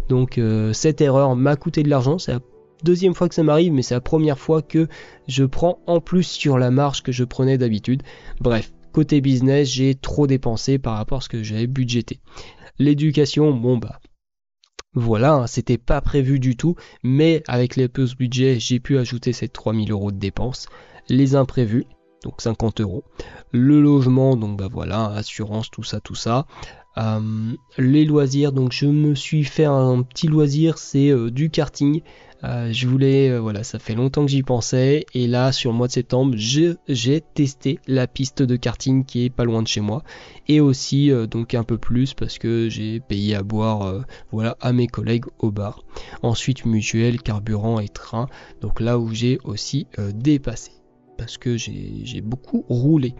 Donc 0.07 0.39
cette 0.71 1.01
erreur 1.01 1.35
m'a 1.35 1.57
coûté 1.57 1.83
de 1.83 1.89
l'argent, 1.89 2.17
deuxième 2.84 3.13
fois 3.13 3.29
que 3.29 3.36
ça 3.36 3.43
m'arrive, 3.43 3.74
mais 3.74 3.81
c'est 3.81 3.96
la 3.96 4.01
première 4.01 4.39
fois 4.39 4.62
que 4.62 4.88
je 5.27 5.43
prends 5.43 5.79
en 5.88 6.00
plus 6.00 6.24
sur 6.24 6.57
la 6.57 6.72
marge 6.72 7.03
que 7.03 7.12
je 7.12 7.24
prenais 7.24 7.57
d'habitude. 7.57 8.03
Bref, 8.39 8.72
côté 8.91 9.22
business, 9.22 9.69
j'ai 9.69 9.96
trop 9.96 10.27
dépensé 10.27 10.77
par 10.77 10.98
rapport 10.98 11.19
à 11.19 11.22
ce 11.22 11.29
que 11.29 11.43
j'avais 11.43 11.67
budgété. 11.67 12.19
L'éducation, 12.79 13.51
bon 13.53 13.77
bah 13.77 14.00
voilà, 14.93 15.34
hein, 15.34 15.48
c'était 15.48 15.77
pas 15.77 16.01
prévu 16.01 16.39
du 16.39 16.55
tout, 16.55 16.75
mais 17.03 17.43
avec 17.48 17.75
les 17.75 17.88
peu 17.88 18.07
budget, 18.17 18.60
j'ai 18.60 18.79
pu 18.79 18.98
ajouter 18.98 19.31
ces 19.34 19.48
3000 19.48 19.91
euros 19.91 20.12
de 20.12 20.17
dépenses. 20.17 20.67
Les 21.07 21.36
imprévus, 21.36 21.86
donc 22.24 22.41
50 22.41 22.81
euros. 22.81 23.03
Le 23.51 23.79
logement, 23.79 24.36
donc 24.36 24.57
bah 24.57 24.69
voilà, 24.72 25.05
assurance, 25.10 25.69
tout 25.69 25.84
ça, 25.84 26.00
tout 26.00 26.15
ça. 26.15 26.48
Euh, 26.98 27.53
les 27.77 28.05
loisirs, 28.05 28.51
donc 28.51 28.72
je 28.72 28.88
me 28.88 29.13
suis 29.13 29.43
fait 29.43 29.65
un 29.65 30.01
petit 30.01 30.27
loisir, 30.27 30.79
c'est 30.79 31.10
euh, 31.10 31.29
du 31.29 31.51
karting. 31.51 32.01
Euh, 32.44 32.72
je 32.72 32.88
voulais, 32.88 33.29
euh, 33.29 33.39
voilà, 33.39 33.63
ça 33.63 33.79
fait 33.79 33.96
longtemps 33.96 34.25
que 34.25 34.32
j'y 34.32 34.44
pensais. 34.44 35.06
Et 35.13 35.27
là, 35.27 35.51
sur 35.51 35.72
le 35.72 35.77
mois 35.77 35.88
de 35.88 35.94
septembre, 35.94 36.36
j'ai 36.38 37.22
testé 37.34 37.79
la 37.88 38.08
piste 38.08 38.41
de 38.41 38.56
karting 38.56 39.06
qui 39.06 39.25
est 39.25 39.29
pas 39.29 39.44
loin 39.44 39.62
de 39.62 39.67
chez 39.67 39.82
moi. 39.82 40.03
Et 40.48 40.60
aussi, 40.60 41.12
euh, 41.12 41.25
donc 41.25 41.53
un 41.53 41.63
peu 41.63 41.77
plus 41.77 42.13
parce 42.13 42.38
que 42.38 42.70
j'ai 42.70 43.00
payé 43.00 43.36
à 43.36 43.44
boire, 43.44 44.06
voilà, 44.32 44.58
à 44.62 44.72
mes 44.74 44.88
collègues 44.88 45.25
au 45.39 45.51
bar. 45.51 45.84
Ensuite, 46.22 46.65
mutuel, 46.65 47.22
carburant 47.22 47.79
et 47.79 47.89
train. 47.89 48.27
Donc 48.62 48.79
là 48.79 49.00
où 49.00 49.13
j'ai 49.13 49.39
aussi 49.44 49.88
dépassé. 50.13 50.72
Parce 51.17 51.38
que 51.38 51.58
j'ai 51.58 52.21
beaucoup 52.21 52.63
roulé. 52.69 53.15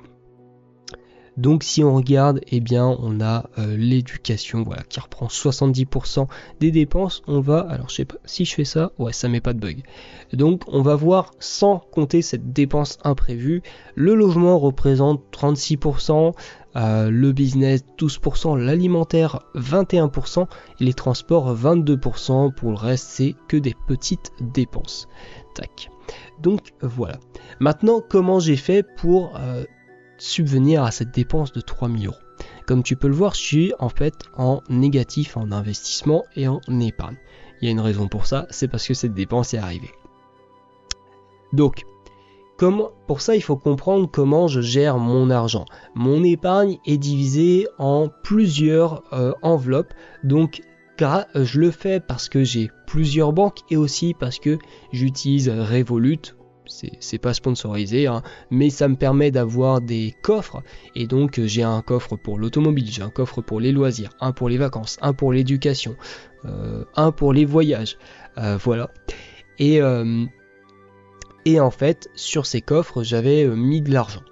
Donc 1.38 1.64
si 1.64 1.84
on 1.84 1.96
regarde, 1.96 2.42
eh 2.48 2.60
bien 2.60 2.88
on 3.00 3.22
a 3.22 3.50
euh, 3.60 3.78
l'éducation 3.78 4.64
voilà, 4.64 4.82
qui 4.84 5.00
reprend 5.00 5.28
70% 5.28 6.28
des 6.60 6.72
dépenses. 6.72 7.22
On 7.28 7.42
va, 7.42 7.60
alors 7.60 7.90
je 7.90 7.96
sais 7.96 8.06
pas 8.06 8.18
si 8.26 8.44
je 8.44 8.56
fais 8.56 8.66
ça, 8.66 8.92
ouais 8.98 9.14
ça 9.14 9.30
met 9.30 9.40
pas 9.40 9.54
de 9.54 9.60
bug. 9.60 9.84
Donc 10.34 10.64
on 10.68 10.82
va 10.82 10.96
voir 10.96 11.32
sans 11.40 11.80
compter 11.92 12.24
cette 12.24 12.54
dépense 12.54 12.98
imprévue. 13.04 13.62
Le 13.94 14.16
logement 14.16 14.58
représente 14.58 15.22
36%, 15.32 16.34
euh, 16.76 17.10
le 17.12 17.32
business 17.32 17.84
12%, 18.00 18.58
l'alimentaire 18.58 19.44
21% 19.56 20.48
et 20.80 20.84
les 20.84 20.94
transports 20.94 21.56
22%. 21.56 22.52
Pour 22.54 22.72
le 22.72 22.78
reste 22.78 23.08
c'est 23.10 23.36
que 23.48 23.58
des 23.58 23.76
petites 23.88 24.32
dépenses. 24.42 25.08
Tac. 25.54 25.90
Donc 26.42 26.74
voilà. 26.82 27.20
Maintenant 27.60 28.02
comment 28.08 28.40
j'ai 28.40 28.58
fait 28.58 28.84
pour 28.98 29.36
euh, 29.38 29.66
subvenir 30.18 30.84
à 30.84 30.92
cette 30.92 31.12
dépense 31.12 31.52
de 31.52 31.62
3000 31.62 32.08
euros. 32.08 32.16
Comme 32.66 32.84
tu 32.84 32.96
peux 32.96 33.08
le 33.08 33.14
voir, 33.14 33.34
je 33.34 33.42
suis 33.42 33.74
en 33.80 33.90
fait 33.90 34.14
en 34.36 34.62
négatif 34.70 35.38
en 35.38 35.52
investissement 35.52 36.26
et 36.36 36.48
en 36.48 36.62
épargne. 36.80 37.18
Il 37.62 37.66
y 37.66 37.68
a 37.70 37.72
une 37.72 37.80
raison 37.80 38.08
pour 38.08 38.26
ça, 38.26 38.46
c'est 38.50 38.68
parce 38.68 38.88
que 38.88 38.94
cette 38.94 39.14
dépense 39.14 39.54
est 39.54 39.58
arrivée. 39.58 39.92
Donc, 41.54 41.86
comme, 42.58 42.90
pour 43.08 43.22
ça, 43.22 43.36
il 43.36 43.42
faut 43.42 43.56
comprendre 43.56 44.10
comment 44.12 44.48
je 44.48 44.62
gère 44.62 44.98
mon 44.98 45.30
argent. 45.30 45.66
Mon 45.96 46.24
épargne 46.24 46.80
est 46.86 46.98
divisée 46.98 47.68
en 47.78 48.10
plusieurs 48.24 49.04
euh, 49.14 49.34
enveloppes. 49.44 49.94
Donc, 50.24 50.62
je 51.00 51.60
le 51.60 51.72
fais 51.72 52.00
parce 52.00 52.30
que 52.30 52.44
j'ai 52.44 52.72
plusieurs 52.88 53.34
banques 53.34 53.60
et 53.70 53.78
aussi 53.78 54.16
parce 54.16 54.40
que 54.40 54.58
j'utilise 54.92 55.50
Revolut 55.50 56.36
c'est 56.68 57.18
pas 57.18 57.34
sponsorisé, 57.34 58.08
hein, 58.08 58.22
mais 58.52 58.70
ça 58.70 58.88
me 58.88 58.96
permet 58.96 59.32
d'avoir 59.32 59.82
des 59.82 60.14
coffres. 60.22 60.62
Et 60.96 61.08
donc 61.08 61.40
j'ai 61.44 61.64
un 61.64 61.82
coffre 61.82 62.16
pour 62.16 62.38
l'automobile, 62.38 62.88
j'ai 62.90 63.02
un 63.02 63.10
coffre 63.10 63.42
pour 63.42 63.60
les 63.60 63.72
loisirs, 63.72 64.10
un 64.20 64.32
pour 64.32 64.50
les 64.50 64.58
vacances, 64.58 64.98
un 65.02 65.14
pour 65.14 65.34
l'éducation, 65.34 65.96
euh, 66.46 66.84
un 66.96 67.12
pour 67.12 67.34
les 67.34 67.46
voyages. 67.46 67.98
Euh, 68.38 68.58
voilà. 68.58 68.90
Et, 69.60 69.82
euh, 69.82 70.26
et 71.46 71.60
en 71.60 71.72
fait, 71.72 72.10
sur 72.16 72.46
ces 72.46 72.62
coffres, 72.62 73.04
j'avais 73.04 73.46
mis 73.48 73.82
de 73.82 73.92
l'argent. 73.92 74.24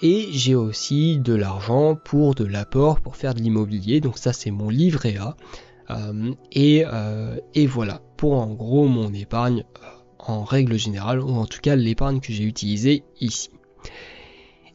Et 0.00 0.28
j'ai 0.30 0.54
aussi 0.54 1.18
de 1.18 1.34
l'argent 1.34 1.96
pour 1.96 2.34
de 2.34 2.44
l'apport, 2.44 3.00
pour 3.00 3.16
faire 3.16 3.34
de 3.34 3.40
l'immobilier. 3.40 4.00
Donc 4.00 4.16
ça, 4.16 4.32
c'est 4.32 4.52
mon 4.52 4.70
livret 4.70 5.16
A. 5.16 5.36
et, 6.52 6.84
et 7.54 7.66
voilà, 7.66 8.00
pour 8.16 8.34
en 8.34 8.54
gros 8.54 8.86
mon 8.86 9.12
épargne 9.12 9.64
en 10.18 10.44
règle 10.44 10.76
générale, 10.76 11.20
ou 11.20 11.30
en 11.30 11.46
tout 11.46 11.60
cas 11.60 11.76
l'épargne 11.76 12.20
que 12.20 12.32
j'ai 12.32 12.44
utilisée 12.44 13.04
ici. 13.20 13.50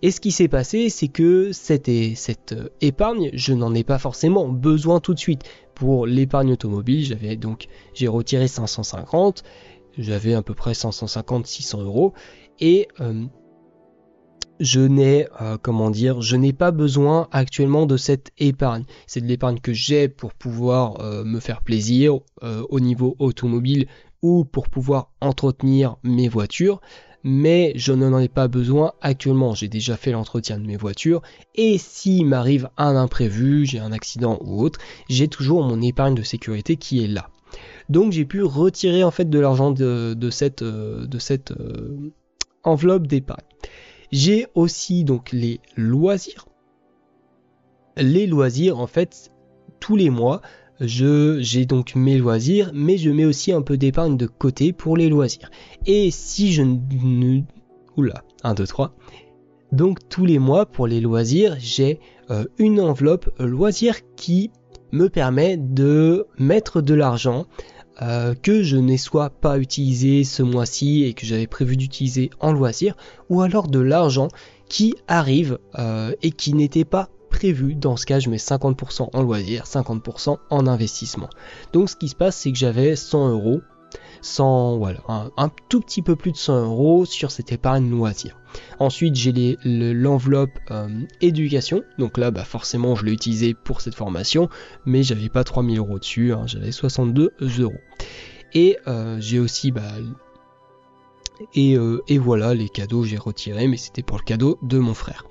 Et 0.01 0.11
ce 0.11 0.19
qui 0.19 0.31
s'est 0.31 0.49
passé, 0.49 0.89
c'est 0.89 1.07
que 1.07 1.53
cette, 1.53 1.89
cette 2.15 2.51
euh, 2.51 2.69
épargne, 2.81 3.29
je 3.33 3.53
n'en 3.53 3.73
ai 3.73 3.85
pas 3.85 3.97
forcément 3.99 4.49
besoin 4.49 4.99
tout 4.99 5.13
de 5.13 5.19
suite. 5.19 5.43
Pour 5.75 6.05
l'épargne 6.05 6.51
automobile, 6.51 7.05
j'avais 7.05 7.37
donc 7.37 7.67
j'ai 7.93 8.09
retiré 8.09 8.49
550, 8.49 9.43
j'avais 9.97 10.33
à 10.33 10.41
peu 10.41 10.53
près 10.53 10.73
550-600 10.73 11.83
euros, 11.83 12.13
et 12.59 12.89
euh, 12.99 13.23
je 14.59 14.79
n'ai 14.79 15.27
euh, 15.41 15.57
comment 15.61 15.89
dire, 15.89 16.21
je 16.21 16.35
n'ai 16.35 16.53
pas 16.53 16.71
besoin 16.71 17.27
actuellement 17.31 17.85
de 17.85 17.97
cette 17.97 18.31
épargne. 18.37 18.85
C'est 19.07 19.21
de 19.21 19.27
l'épargne 19.27 19.59
que 19.59 19.73
j'ai 19.73 20.07
pour 20.07 20.33
pouvoir 20.33 21.01
me 21.25 21.39
faire 21.39 21.61
plaisir 21.61 22.19
au 22.41 22.79
niveau 22.79 23.15
automobile 23.19 23.87
ou 24.21 24.45
pour 24.45 24.69
pouvoir 24.69 25.11
entretenir 25.21 25.97
mes 26.03 26.29
voitures, 26.29 26.79
mais 27.23 27.73
je 27.75 27.93
n'en 27.93 28.19
ai 28.19 28.27
pas 28.27 28.47
besoin 28.47 28.93
actuellement. 29.01 29.55
J'ai 29.55 29.67
déjà 29.67 29.97
fait 29.97 30.11
l'entretien 30.11 30.59
de 30.59 30.65
mes 30.65 30.77
voitures 30.77 31.21
et 31.55 31.77
s'il 31.77 32.25
m'arrive 32.25 32.69
un 32.77 32.95
imprévu, 32.95 33.65
j'ai 33.65 33.79
un 33.79 33.91
accident 33.91 34.39
ou 34.41 34.61
autre, 34.61 34.79
j'ai 35.09 35.27
toujours 35.27 35.63
mon 35.63 35.81
épargne 35.81 36.15
de 36.15 36.23
sécurité 36.23 36.75
qui 36.75 37.03
est 37.03 37.07
là. 37.07 37.29
Donc 37.89 38.11
j'ai 38.11 38.25
pu 38.25 38.43
retirer 38.43 39.03
en 39.03 39.11
fait 39.11 39.29
de 39.29 39.39
l'argent 39.39 39.71
de, 39.71 40.29
cette, 40.31 40.61
euh, 40.61 41.05
euh, 41.51 42.11
enveloppe 42.63 43.07
d'épargne. 43.07 43.43
J'ai 44.13 44.45
aussi 44.53 45.03
donc 45.03 45.31
les 45.31 45.59
loisirs. 45.75 46.47
Les 47.97 48.27
loisirs 48.27 48.77
en 48.77 48.85
fait 48.85 49.31
tous 49.79 49.95
les 49.95 50.11
mois 50.11 50.39
j'ai 50.79 51.65
donc 51.65 51.95
mes 51.95 52.19
loisirs, 52.19 52.69
mais 52.75 52.97
je 52.97 53.09
mets 53.09 53.25
aussi 53.25 53.51
un 53.51 53.63
peu 53.63 53.75
d'épargne 53.75 54.15
de 54.15 54.27
côté 54.27 54.71
pour 54.71 54.97
les 54.97 55.09
loisirs. 55.09 55.49
Et 55.87 56.11
si 56.11 56.53
je 56.53 56.61
ne... 56.61 57.41
Oula, 57.97 58.23
1, 58.43 58.53
2, 58.53 58.67
3. 58.67 58.95
Donc 59.71 60.07
tous 60.09 60.25
les 60.25 60.37
mois 60.37 60.67
pour 60.67 60.85
les 60.85 61.01
loisirs, 61.01 61.55
j'ai 61.57 61.99
euh, 62.29 62.45
une 62.59 62.79
enveloppe 62.79 63.31
loisirs 63.39 63.97
qui 64.15 64.51
me 64.91 65.09
permet 65.09 65.57
de 65.57 66.27
mettre 66.37 66.81
de 66.81 66.93
l'argent 66.93 67.47
euh, 68.01 68.33
que 68.33 68.63
je 68.63 68.77
n'ai 68.77 68.97
soit 68.97 69.29
pas 69.29 69.59
utilisé 69.59 70.23
ce 70.23 70.41
mois-ci 70.41 71.03
et 71.03 71.13
que 71.13 71.25
j'avais 71.25 71.47
prévu 71.47 71.77
d'utiliser 71.77 72.31
en 72.39 72.51
loisir, 72.51 72.95
ou 73.29 73.41
alors 73.41 73.67
de 73.67 73.79
l'argent 73.79 74.29
qui 74.67 74.95
arrive 75.07 75.59
euh, 75.77 76.13
et 76.21 76.31
qui 76.31 76.53
n'était 76.53 76.85
pas 76.85 77.09
prévu. 77.29 77.75
Dans 77.75 77.97
ce 77.97 78.05
cas, 78.05 78.19
je 78.19 78.29
mets 78.29 78.37
50% 78.37 79.09
en 79.13 79.21
loisir, 79.21 79.65
50% 79.65 80.37
en 80.49 80.67
investissement. 80.67 81.29
Donc 81.73 81.89
ce 81.89 81.95
qui 81.95 82.07
se 82.07 82.15
passe, 82.15 82.37
c'est 82.37 82.51
que 82.51 82.57
j'avais 82.57 82.95
100 82.95 83.29
euros 83.29 83.61
100, 84.23 84.77
voilà, 84.77 85.01
un, 85.37 85.49
tout 85.69 85.81
petit 85.81 86.01
peu 86.01 86.15
plus 86.15 86.31
de 86.31 86.37
100 86.37 86.65
euros 86.65 87.05
sur 87.05 87.31
cette 87.31 87.51
épargne 87.51 87.89
loisir. 87.89 88.37
Ensuite, 88.79 89.15
j'ai 89.15 89.57
l'enveloppe 89.63 90.57
euh, 90.71 90.87
éducation. 91.21 91.83
Donc 91.97 92.17
là, 92.17 92.31
bah, 92.31 92.43
forcément, 92.43 92.95
je 92.95 93.05
l'ai 93.05 93.11
utilisé 93.11 93.53
pour 93.53 93.81
cette 93.81 93.95
formation, 93.95 94.49
mais 94.85 95.03
j'avais 95.03 95.29
pas 95.29 95.43
3000 95.43 95.77
euros 95.79 95.99
dessus, 95.99 96.33
hein, 96.33 96.43
j'avais 96.45 96.71
62 96.71 97.33
euros. 97.59 97.73
Et 98.53 98.77
euh, 98.87 99.17
j'ai 99.19 99.39
aussi 99.39 99.71
bah, 99.71 99.81
et, 101.55 101.75
euh, 101.75 102.01
et, 102.07 102.17
voilà 102.17 102.53
les 102.53 102.69
cadeaux 102.69 103.03
j'ai 103.03 103.17
retiré 103.17 103.67
mais 103.67 103.77
c'était 103.77 104.03
pour 104.03 104.17
le 104.17 104.23
cadeau 104.23 104.59
de 104.61 104.77
mon 104.77 104.93
frère 104.93 105.25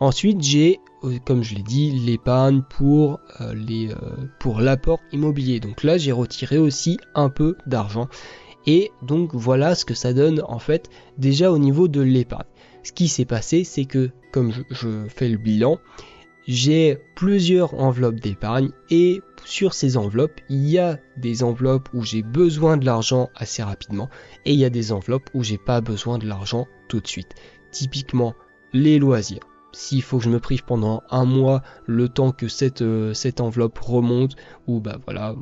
ensuite 0.00 0.42
j'ai 0.42 0.80
comme 1.24 1.42
je 1.42 1.54
l'ai 1.54 1.62
dit, 1.62 1.90
l'épargne 1.92 2.62
pour 2.68 3.20
euh, 3.40 3.54
euh, 3.70 3.94
pour 4.38 4.60
l'apport 4.60 5.00
immobilier. 5.12 5.60
Donc 5.60 5.82
là, 5.82 5.98
j'ai 5.98 6.12
retiré 6.12 6.58
aussi 6.58 6.98
un 7.14 7.28
peu 7.28 7.56
d'argent. 7.66 8.08
Et 8.66 8.90
donc 9.02 9.34
voilà 9.34 9.74
ce 9.74 9.84
que 9.84 9.94
ça 9.94 10.12
donne 10.12 10.42
en 10.48 10.58
fait 10.58 10.90
déjà 11.18 11.52
au 11.52 11.58
niveau 11.58 11.88
de 11.88 12.00
l'épargne. 12.00 12.46
Ce 12.82 12.92
qui 12.92 13.08
s'est 13.08 13.24
passé, 13.24 13.64
c'est 13.64 13.84
que 13.84 14.10
comme 14.32 14.52
je, 14.70 15.06
fais 15.08 15.28
le 15.28 15.38
bilan, 15.38 15.78
j'ai 16.46 16.98
plusieurs 17.14 17.74
enveloppes 17.74 18.20
d'épargne 18.20 18.70
et 18.90 19.20
sur 19.44 19.74
ces 19.74 19.96
enveloppes, 19.96 20.40
il 20.48 20.68
y 20.68 20.78
a 20.78 20.98
des 21.16 21.42
enveloppes 21.42 21.88
où 21.94 22.02
j'ai 22.02 22.22
besoin 22.22 22.76
de 22.76 22.84
l'argent 22.84 23.30
assez 23.36 23.62
rapidement 23.62 24.08
et 24.44 24.52
il 24.52 24.58
y 24.58 24.64
a 24.64 24.70
des 24.70 24.92
enveloppes 24.92 25.30
où 25.34 25.42
j'ai 25.42 25.58
pas 25.58 25.80
besoin 25.80 26.18
de 26.18 26.26
l'argent 26.26 26.66
tout 26.88 27.00
de 27.00 27.06
suite. 27.06 27.34
Typiquement 27.70 28.34
les 28.72 28.98
loisirs. 28.98 29.55
S'il 29.76 30.00
faut 30.00 30.16
que 30.16 30.24
je 30.24 30.30
me 30.30 30.40
prive 30.40 30.64
pendant 30.64 31.02
un 31.10 31.26
mois 31.26 31.62
le 31.84 32.08
temps 32.08 32.32
que 32.32 32.48
cette, 32.48 32.80
euh, 32.80 33.12
cette 33.12 33.42
enveloppe 33.42 33.78
remonte, 33.78 34.34
ou 34.66 34.80
bah 34.80 34.96
voilà, 35.04 35.34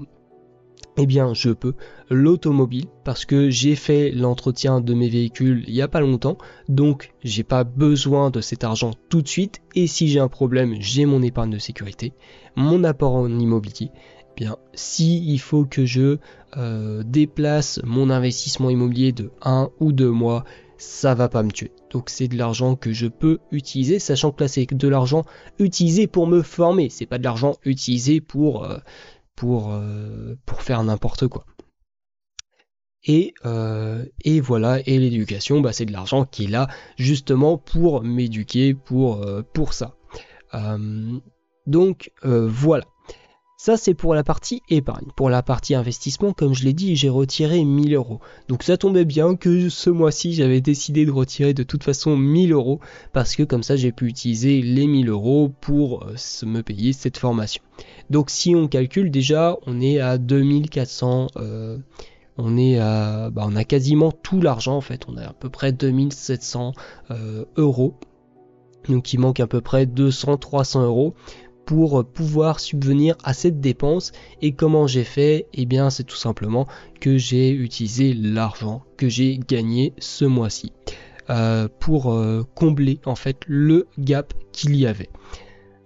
eh 0.97 1.07
bien 1.07 1.35
je 1.35 1.51
peux. 1.51 1.75
L'automobile, 2.11 2.87
parce 3.05 3.27
que 3.27 3.49
j'ai 3.49 3.77
fait 3.77 4.11
l'entretien 4.11 4.81
de 4.81 4.93
mes 4.93 5.09
véhicules 5.09 5.63
il 5.69 5.75
n'y 5.75 5.83
a 5.83 5.87
pas 5.87 6.01
longtemps, 6.01 6.37
donc 6.69 7.15
j'ai 7.23 7.45
pas 7.45 7.63
besoin 7.63 8.31
de 8.31 8.41
cet 8.41 8.65
argent 8.65 8.91
tout 9.09 9.23
de 9.23 9.29
suite, 9.29 9.63
et 9.77 9.87
si 9.87 10.09
j'ai 10.09 10.19
un 10.19 10.27
problème, 10.27 10.75
j'ai 10.81 11.07
mon 11.07 11.23
épargne 11.23 11.51
de 11.51 11.59
sécurité, 11.59 12.13
mon 12.57 12.83
apport 12.83 13.15
en 13.15 13.39
immobilier. 13.39 13.93
Eh 13.93 14.35
bien, 14.35 14.57
si 14.73 15.25
il 15.33 15.39
faut 15.39 15.65
que 15.65 15.87
je 15.87 16.19
euh, 16.57 17.05
déplace 17.05 17.81
mon 17.85 18.11
investissement 18.11 18.69
immobilier 18.69 19.13
de 19.13 19.31
un 19.43 19.71
ou 19.79 19.93
deux 19.93 20.11
mois, 20.11 20.43
ça 20.85 21.15
va 21.15 21.29
pas 21.29 21.43
me 21.43 21.51
tuer. 21.51 21.73
Donc 21.91 22.11
c'est 22.11 22.29
de 22.29 22.37
l'argent 22.37 22.77
que 22.77 22.93
je 22.93 23.07
peux 23.07 23.39
utiliser, 23.51 23.99
sachant 23.99 24.31
que 24.31 24.45
là 24.45 24.49
c'est 24.49 24.67
de 24.67 24.89
l'argent 24.89 25.25
utilisé 25.59 26.07
pour 26.07 26.27
me 26.27 26.43
former, 26.43 26.91
c'est 26.91 27.07
pas 27.07 27.19
de 27.19 27.25
l'argent 27.25 27.57
utilisé 27.65 28.21
pour, 28.21 28.65
euh, 28.65 28.79
pour, 29.35 29.73
euh, 29.73 30.35
pour 30.47 30.63
faire 30.63 30.83
n'importe 30.83 31.29
quoi. 31.29 31.47
Et, 33.07 33.35
euh, 33.45 34.05
et, 34.23 34.41
voilà, 34.41 34.81
et 34.87 34.99
l'éducation, 34.99 35.61
bah, 35.61 35.73
c'est 35.73 35.85
de 35.85 35.93
l'argent 35.93 36.25
qui 36.25 36.45
est 36.45 36.49
là 36.49 36.69
justement 36.97 37.59
pour 37.59 38.03
m'éduquer, 38.03 38.73
pour, 38.75 39.27
pour 39.53 39.73
ça. 39.75 39.97
donc 41.67 42.11
voilà. 42.23 42.85
Ça, 43.65 43.79
c'est 43.79 43.95
pour 43.95 44.15
la 44.15 44.23
partie 44.25 44.63
épargne. 44.69 45.07
Pour 45.17 45.31
la 45.31 45.43
partie 45.43 45.75
investissement, 45.75 46.35
comme 46.35 46.53
je 46.53 46.65
l'ai 46.65 46.75
dit, 46.75 46.97
j'ai 46.97 47.09
retiré 47.09 47.65
1000 47.65 47.95
euros. 47.95 48.21
Donc 48.47 48.63
ça 48.63 48.77
tombait 48.77 49.07
bien 49.07 49.37
que 49.37 49.71
ce 49.71 49.89
mois-ci, 49.89 50.35
j'avais 50.35 50.61
décidé 50.61 51.07
de 51.07 51.11
retirer 51.11 51.55
de 51.55 51.63
toute 51.63 51.83
façon 51.83 52.15
1000 52.15 52.53
euros 52.53 52.81
parce 53.15 53.35
que 53.35 53.43
comme 53.43 53.63
ça, 53.63 53.77
j'ai 53.77 53.91
pu 53.91 54.07
utiliser 54.07 54.61
les 54.61 54.87
1000 54.87 55.09
euros 55.09 55.51
pour 55.63 56.03
euh, 56.03 56.15
me 56.47 56.61
payer 56.61 56.93
cette 56.93 57.17
formation. 57.17 57.63
Donc 58.11 58.29
si 58.29 58.55
on 58.55 58.69
calcule 58.69 59.11
déjà, 59.11 59.57
on 59.67 59.81
est 59.81 59.99
à 59.99 60.19
2400 60.19 61.29
euh, 61.37 61.79
on 62.37 62.59
est 62.59 62.79
à, 62.79 63.31
bah, 63.31 63.47
on 63.47 63.57
a 63.57 63.65
quasiment 63.65 64.13
tout 64.13 64.43
l'argent 64.43 64.77
en 64.77 64.83
fait, 64.83 65.07
on 65.09 65.17
a 65.17 65.23
à 65.23 65.33
peu 65.33 65.49
près 65.49 65.73
2700 65.73 66.75
euh, 67.11 67.47
euros. 67.57 67.95
Donc 68.91 69.15
il 69.15 69.21
manque 69.21 69.41
à 69.41 69.47
peu 69.47 69.63
près 69.63 69.87
200-300 69.87 70.83
euros 70.83 71.15
pour 71.65 72.05
pouvoir 72.05 72.61
subvenir 72.61 73.17
à 73.25 73.35
cette 73.35 73.61
dépense. 73.61 74.13
Et 74.43 74.53
comment 74.53 74.87
j'ai 74.87 75.05
fait? 75.05 75.47
Eh 75.55 75.67
bien, 75.67 75.91
c'est 75.91 76.05
tout 76.05 76.17
simplement 76.17 76.67
que 77.01 77.19
j'ai 77.19 77.51
utilisé 77.51 78.15
l'argent 78.15 78.83
que 78.97 79.09
j'ai 79.09 79.39
gagné 79.39 79.93
ce 79.99 80.25
mois-ci 80.25 80.73
euh, 81.31 81.69
pour 81.81 82.13
euh, 82.13 82.47
combler 82.55 83.01
en 83.07 83.15
fait 83.15 83.39
le 83.47 83.87
gap 83.99 84.35
qu'il 84.53 84.77
y 84.77 84.87
avait. 84.87 85.09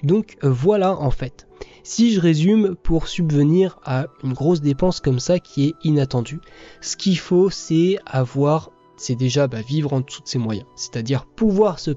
Donc 0.02 0.36
euh, 0.42 0.50
voilà 0.50 0.96
en 0.96 1.12
fait. 1.12 1.46
Si 1.84 2.12
je 2.12 2.20
résume, 2.20 2.74
pour 2.74 3.08
subvenir 3.08 3.78
à 3.84 4.08
une 4.24 4.32
grosse 4.32 4.60
dépense 4.60 5.00
comme 5.00 5.20
ça 5.20 5.38
qui 5.38 5.66
est 5.66 5.74
inattendue, 5.84 6.40
ce 6.80 6.96
qu'il 6.96 7.18
faut 7.18 7.50
c'est 7.50 7.98
avoir 8.04 8.72
c'est 8.98 9.14
déjà 9.14 9.46
bah, 9.46 9.62
vivre 9.62 9.92
en 9.92 10.00
dessous 10.00 10.22
de 10.22 10.28
ses 10.28 10.38
moyens, 10.38 10.66
c'est-à-dire 10.76 11.24
pouvoir 11.24 11.78
se, 11.78 11.90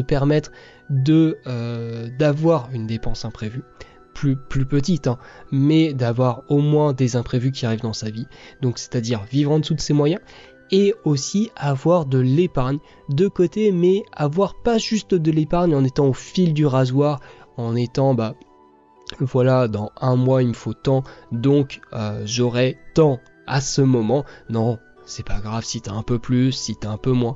permettre 0.00 0.52
de 0.90 1.38
euh, 1.46 2.08
d'avoir 2.18 2.68
une 2.72 2.86
dépense 2.86 3.24
imprévue, 3.24 3.62
plus, 4.14 4.36
plus 4.36 4.66
petite, 4.66 5.06
hein, 5.06 5.18
mais 5.50 5.92
d'avoir 5.92 6.42
au 6.48 6.58
moins 6.58 6.92
des 6.92 7.16
imprévus 7.16 7.52
qui 7.52 7.66
arrivent 7.66 7.80
dans 7.80 7.92
sa 7.92 8.10
vie, 8.10 8.26
donc 8.62 8.78
c'est-à-dire 8.78 9.24
vivre 9.24 9.52
en 9.52 9.58
dessous 9.58 9.74
de 9.74 9.80
ses 9.80 9.94
moyens, 9.94 10.20
et 10.70 10.94
aussi 11.04 11.50
avoir 11.56 12.06
de 12.06 12.18
l'épargne 12.18 12.78
de 13.08 13.28
côté, 13.28 13.72
mais 13.72 14.02
avoir 14.12 14.54
pas 14.62 14.78
juste 14.78 15.14
de 15.14 15.30
l'épargne 15.30 15.74
en 15.74 15.84
étant 15.84 16.06
au 16.06 16.14
fil 16.14 16.54
du 16.54 16.66
rasoir, 16.66 17.20
en 17.56 17.76
étant 17.76 18.14
bah 18.14 18.34
voilà, 19.20 19.68
dans 19.68 19.92
un 20.00 20.16
mois 20.16 20.42
il 20.42 20.48
me 20.48 20.54
faut 20.54 20.72
tant, 20.72 21.02
donc 21.30 21.80
euh, 21.92 22.22
j'aurai 22.24 22.78
tant 22.94 23.20
à 23.46 23.60
ce 23.60 23.82
moment. 23.82 24.24
Non, 24.48 24.78
c'est 25.06 25.26
pas 25.26 25.40
grave 25.40 25.64
si 25.64 25.80
t'as 25.80 25.92
un 25.92 26.02
peu 26.02 26.18
plus, 26.18 26.52
si 26.52 26.76
t'as 26.76 26.90
un 26.90 26.98
peu 26.98 27.12
moins. 27.12 27.34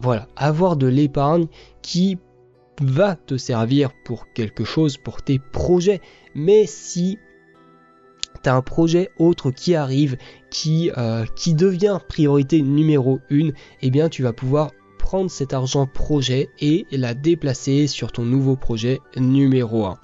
Voilà, 0.00 0.28
avoir 0.36 0.76
de 0.76 0.86
l'épargne 0.86 1.46
qui 1.82 2.18
va 2.80 3.14
te 3.14 3.36
servir 3.36 3.90
pour 4.04 4.32
quelque 4.32 4.64
chose, 4.64 4.96
pour 4.96 5.22
tes 5.22 5.38
projets. 5.38 6.00
Mais 6.34 6.66
si 6.66 7.18
t'as 8.42 8.54
un 8.54 8.62
projet 8.62 9.10
autre 9.18 9.50
qui 9.50 9.74
arrive, 9.74 10.16
qui, 10.50 10.90
euh, 10.96 11.24
devient 11.46 11.98
priorité 12.08 12.62
numéro 12.62 13.20
une, 13.30 13.52
eh 13.82 13.90
bien 13.90 14.08
tu 14.08 14.22
vas 14.22 14.32
pouvoir 14.32 14.72
prendre 14.98 15.30
cet 15.30 15.52
argent 15.52 15.86
projet 15.86 16.48
et 16.60 16.86
la 16.90 17.14
déplacer 17.14 17.86
sur 17.86 18.12
ton 18.12 18.22
nouveau 18.22 18.56
projet 18.56 19.00
numéro 19.16 19.84
1. 19.84 19.98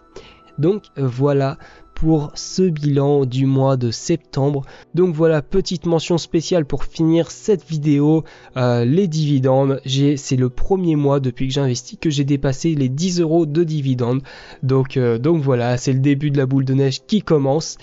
Donc 0.58 0.84
voilà 0.96 1.56
pour 1.98 2.30
ce 2.34 2.62
bilan 2.62 3.24
du 3.24 3.44
mois 3.44 3.76
de 3.76 3.90
septembre. 3.90 4.62
Donc 4.94 5.16
voilà, 5.16 5.42
petite 5.42 5.84
mention 5.84 6.16
spéciale 6.16 6.64
pour 6.64 6.84
finir 6.84 7.32
cette 7.32 7.68
vidéo, 7.68 8.22
euh, 8.56 8.84
les 8.84 9.08
dividendes. 9.08 9.80
C'est 9.84 10.36
le 10.36 10.48
premier 10.48 10.94
mois 10.94 11.18
depuis 11.18 11.48
que 11.48 11.54
j'investis 11.54 11.98
que 12.00 12.08
j'ai 12.08 12.22
dépassé 12.22 12.76
les 12.76 12.88
10 12.88 13.20
euros 13.20 13.46
de 13.46 13.64
dividendes. 13.64 14.22
Donc, 14.62 14.96
euh, 14.96 15.18
donc 15.18 15.42
voilà, 15.42 15.76
c'est 15.76 15.92
le 15.92 15.98
début 15.98 16.30
de 16.30 16.38
la 16.38 16.46
boule 16.46 16.64
de 16.64 16.74
neige 16.74 17.04
qui 17.04 17.20
commence. 17.20 17.78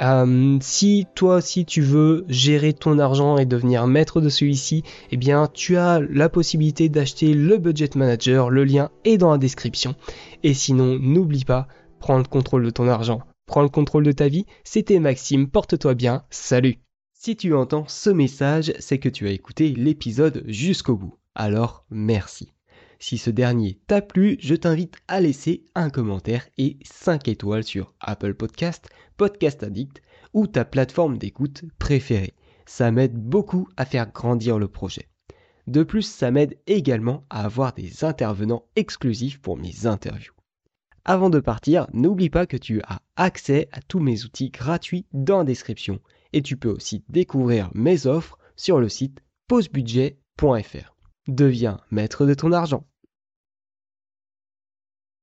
Euh, 0.00 0.56
si 0.60 1.06
toi 1.16 1.36
aussi 1.36 1.64
tu 1.64 1.82
veux 1.82 2.24
gérer 2.28 2.72
ton 2.72 3.00
argent 3.00 3.36
et 3.36 3.46
devenir 3.46 3.88
maître 3.88 4.20
de 4.20 4.28
celui-ci, 4.28 4.84
eh 5.10 5.16
bien 5.16 5.48
tu 5.52 5.76
as 5.76 5.98
la 5.98 6.28
possibilité 6.28 6.88
d'acheter 6.88 7.34
le 7.34 7.58
Budget 7.58 7.90
Manager, 7.96 8.48
le 8.48 8.62
lien 8.62 8.90
est 9.04 9.18
dans 9.18 9.32
la 9.32 9.38
description. 9.38 9.96
Et 10.44 10.54
sinon, 10.54 10.98
n'oublie 11.00 11.44
pas, 11.44 11.66
prendre 11.98 12.30
contrôle 12.30 12.64
de 12.64 12.70
ton 12.70 12.86
argent 12.86 13.22
prends 13.50 13.62
le 13.62 13.68
contrôle 13.68 14.04
de 14.04 14.12
ta 14.12 14.28
vie. 14.28 14.46
C'était 14.62 15.00
Maxime, 15.00 15.50
porte-toi 15.50 15.94
bien, 15.94 16.24
salut 16.30 16.78
Si 17.12 17.34
tu 17.34 17.52
entends 17.52 17.84
ce 17.88 18.08
message, 18.08 18.72
c'est 18.78 18.98
que 18.98 19.08
tu 19.08 19.26
as 19.26 19.32
écouté 19.32 19.70
l'épisode 19.70 20.44
jusqu'au 20.46 20.96
bout. 20.96 21.16
Alors 21.34 21.84
merci. 21.90 22.52
Si 23.00 23.18
ce 23.18 23.28
dernier 23.28 23.80
t'a 23.88 24.02
plu, 24.02 24.36
je 24.38 24.54
t'invite 24.54 24.98
à 25.08 25.20
laisser 25.20 25.64
un 25.74 25.90
commentaire 25.90 26.46
et 26.58 26.78
5 26.84 27.26
étoiles 27.26 27.64
sur 27.64 27.92
Apple 27.98 28.34
Podcast, 28.34 28.88
Podcast 29.16 29.64
Addict 29.64 30.00
ou 30.32 30.46
ta 30.46 30.64
plateforme 30.64 31.18
d'écoute 31.18 31.64
préférée. 31.80 32.34
Ça 32.66 32.92
m'aide 32.92 33.16
beaucoup 33.16 33.66
à 33.76 33.84
faire 33.84 34.12
grandir 34.12 34.60
le 34.60 34.68
projet. 34.68 35.08
De 35.66 35.82
plus, 35.82 36.02
ça 36.02 36.30
m'aide 36.30 36.56
également 36.68 37.24
à 37.30 37.44
avoir 37.46 37.72
des 37.72 38.04
intervenants 38.04 38.66
exclusifs 38.76 39.40
pour 39.40 39.56
mes 39.56 39.86
interviews. 39.86 40.34
Avant 41.04 41.30
de 41.30 41.40
partir, 41.40 41.86
n'oublie 41.92 42.30
pas 42.30 42.46
que 42.46 42.56
tu 42.56 42.82
as 42.82 43.02
accès 43.16 43.68
à 43.72 43.80
tous 43.80 44.00
mes 44.00 44.24
outils 44.24 44.50
gratuits 44.50 45.06
dans 45.12 45.38
la 45.38 45.44
description 45.44 46.00
et 46.32 46.42
tu 46.42 46.56
peux 46.56 46.70
aussi 46.70 47.04
découvrir 47.08 47.70
mes 47.74 48.06
offres 48.06 48.38
sur 48.56 48.80
le 48.80 48.88
site 48.88 49.20
pausebudget.fr. 49.48 50.94
Deviens 51.26 51.80
maître 51.90 52.26
de 52.26 52.34
ton 52.34 52.52
argent. 52.52 52.86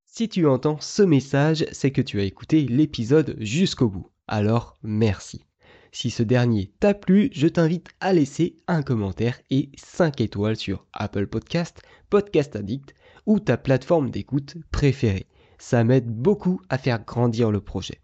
Si 0.06 0.28
tu 0.30 0.48
entends 0.48 0.80
ce 0.80 1.04
message, 1.04 1.66
c'est 1.72 1.92
que 1.92 2.02
tu 2.02 2.20
as 2.20 2.24
écouté 2.24 2.64
l'épisode 2.64 3.36
jusqu'au 3.40 3.88
bout. 3.88 4.10
Alors 4.28 4.78
merci. 4.82 5.46
Si 5.92 6.10
ce 6.10 6.24
dernier 6.24 6.74
t'a 6.80 6.94
plu, 6.94 7.30
je 7.34 7.48
t'invite 7.48 7.90
à 8.00 8.14
laisser 8.14 8.58
un 8.68 8.82
commentaire 8.82 9.40
et 9.52 9.70
5 9.78 10.20
étoiles 10.22 10.56
sur 10.56 10.86
Apple 10.94 11.28
Podcast, 11.28 11.82
Podcast 12.10 12.56
Addict 12.56 12.96
ou 13.26 13.40
ta 13.40 13.58
plateforme 13.58 14.10
d'écoute 14.10 14.58
préférée. 14.72 15.28
Ça 15.58 15.84
m'aide 15.84 16.08
beaucoup 16.08 16.62
à 16.70 16.78
faire 16.78 17.04
grandir 17.04 17.52
le 17.52 17.62
projet. 17.62 18.02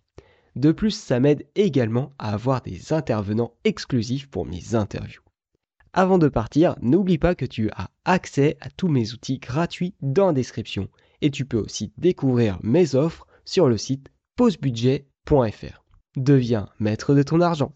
De 0.55 0.71
plus, 0.71 0.91
ça 0.91 1.19
m'aide 1.19 1.47
également 1.55 2.11
à 2.19 2.33
avoir 2.33 2.61
des 2.61 2.93
intervenants 2.93 3.53
exclusifs 3.63 4.27
pour 4.27 4.45
mes 4.45 4.75
interviews. 4.75 5.21
Avant 5.93 6.17
de 6.17 6.27
partir, 6.27 6.75
n'oublie 6.81 7.17
pas 7.17 7.35
que 7.35 7.45
tu 7.45 7.69
as 7.71 7.89
accès 8.05 8.57
à 8.61 8.69
tous 8.69 8.87
mes 8.87 9.13
outils 9.13 9.37
gratuits 9.37 9.93
dans 10.01 10.27
la 10.27 10.33
description 10.33 10.89
et 11.21 11.31
tu 11.31 11.45
peux 11.45 11.59
aussi 11.59 11.93
découvrir 11.97 12.59
mes 12.63 12.95
offres 12.95 13.27
sur 13.45 13.67
le 13.67 13.77
site 13.77 14.09
pausebudget.fr. 14.35 15.83
Deviens 16.15 16.69
maître 16.79 17.13
de 17.13 17.23
ton 17.23 17.41
argent. 17.41 17.75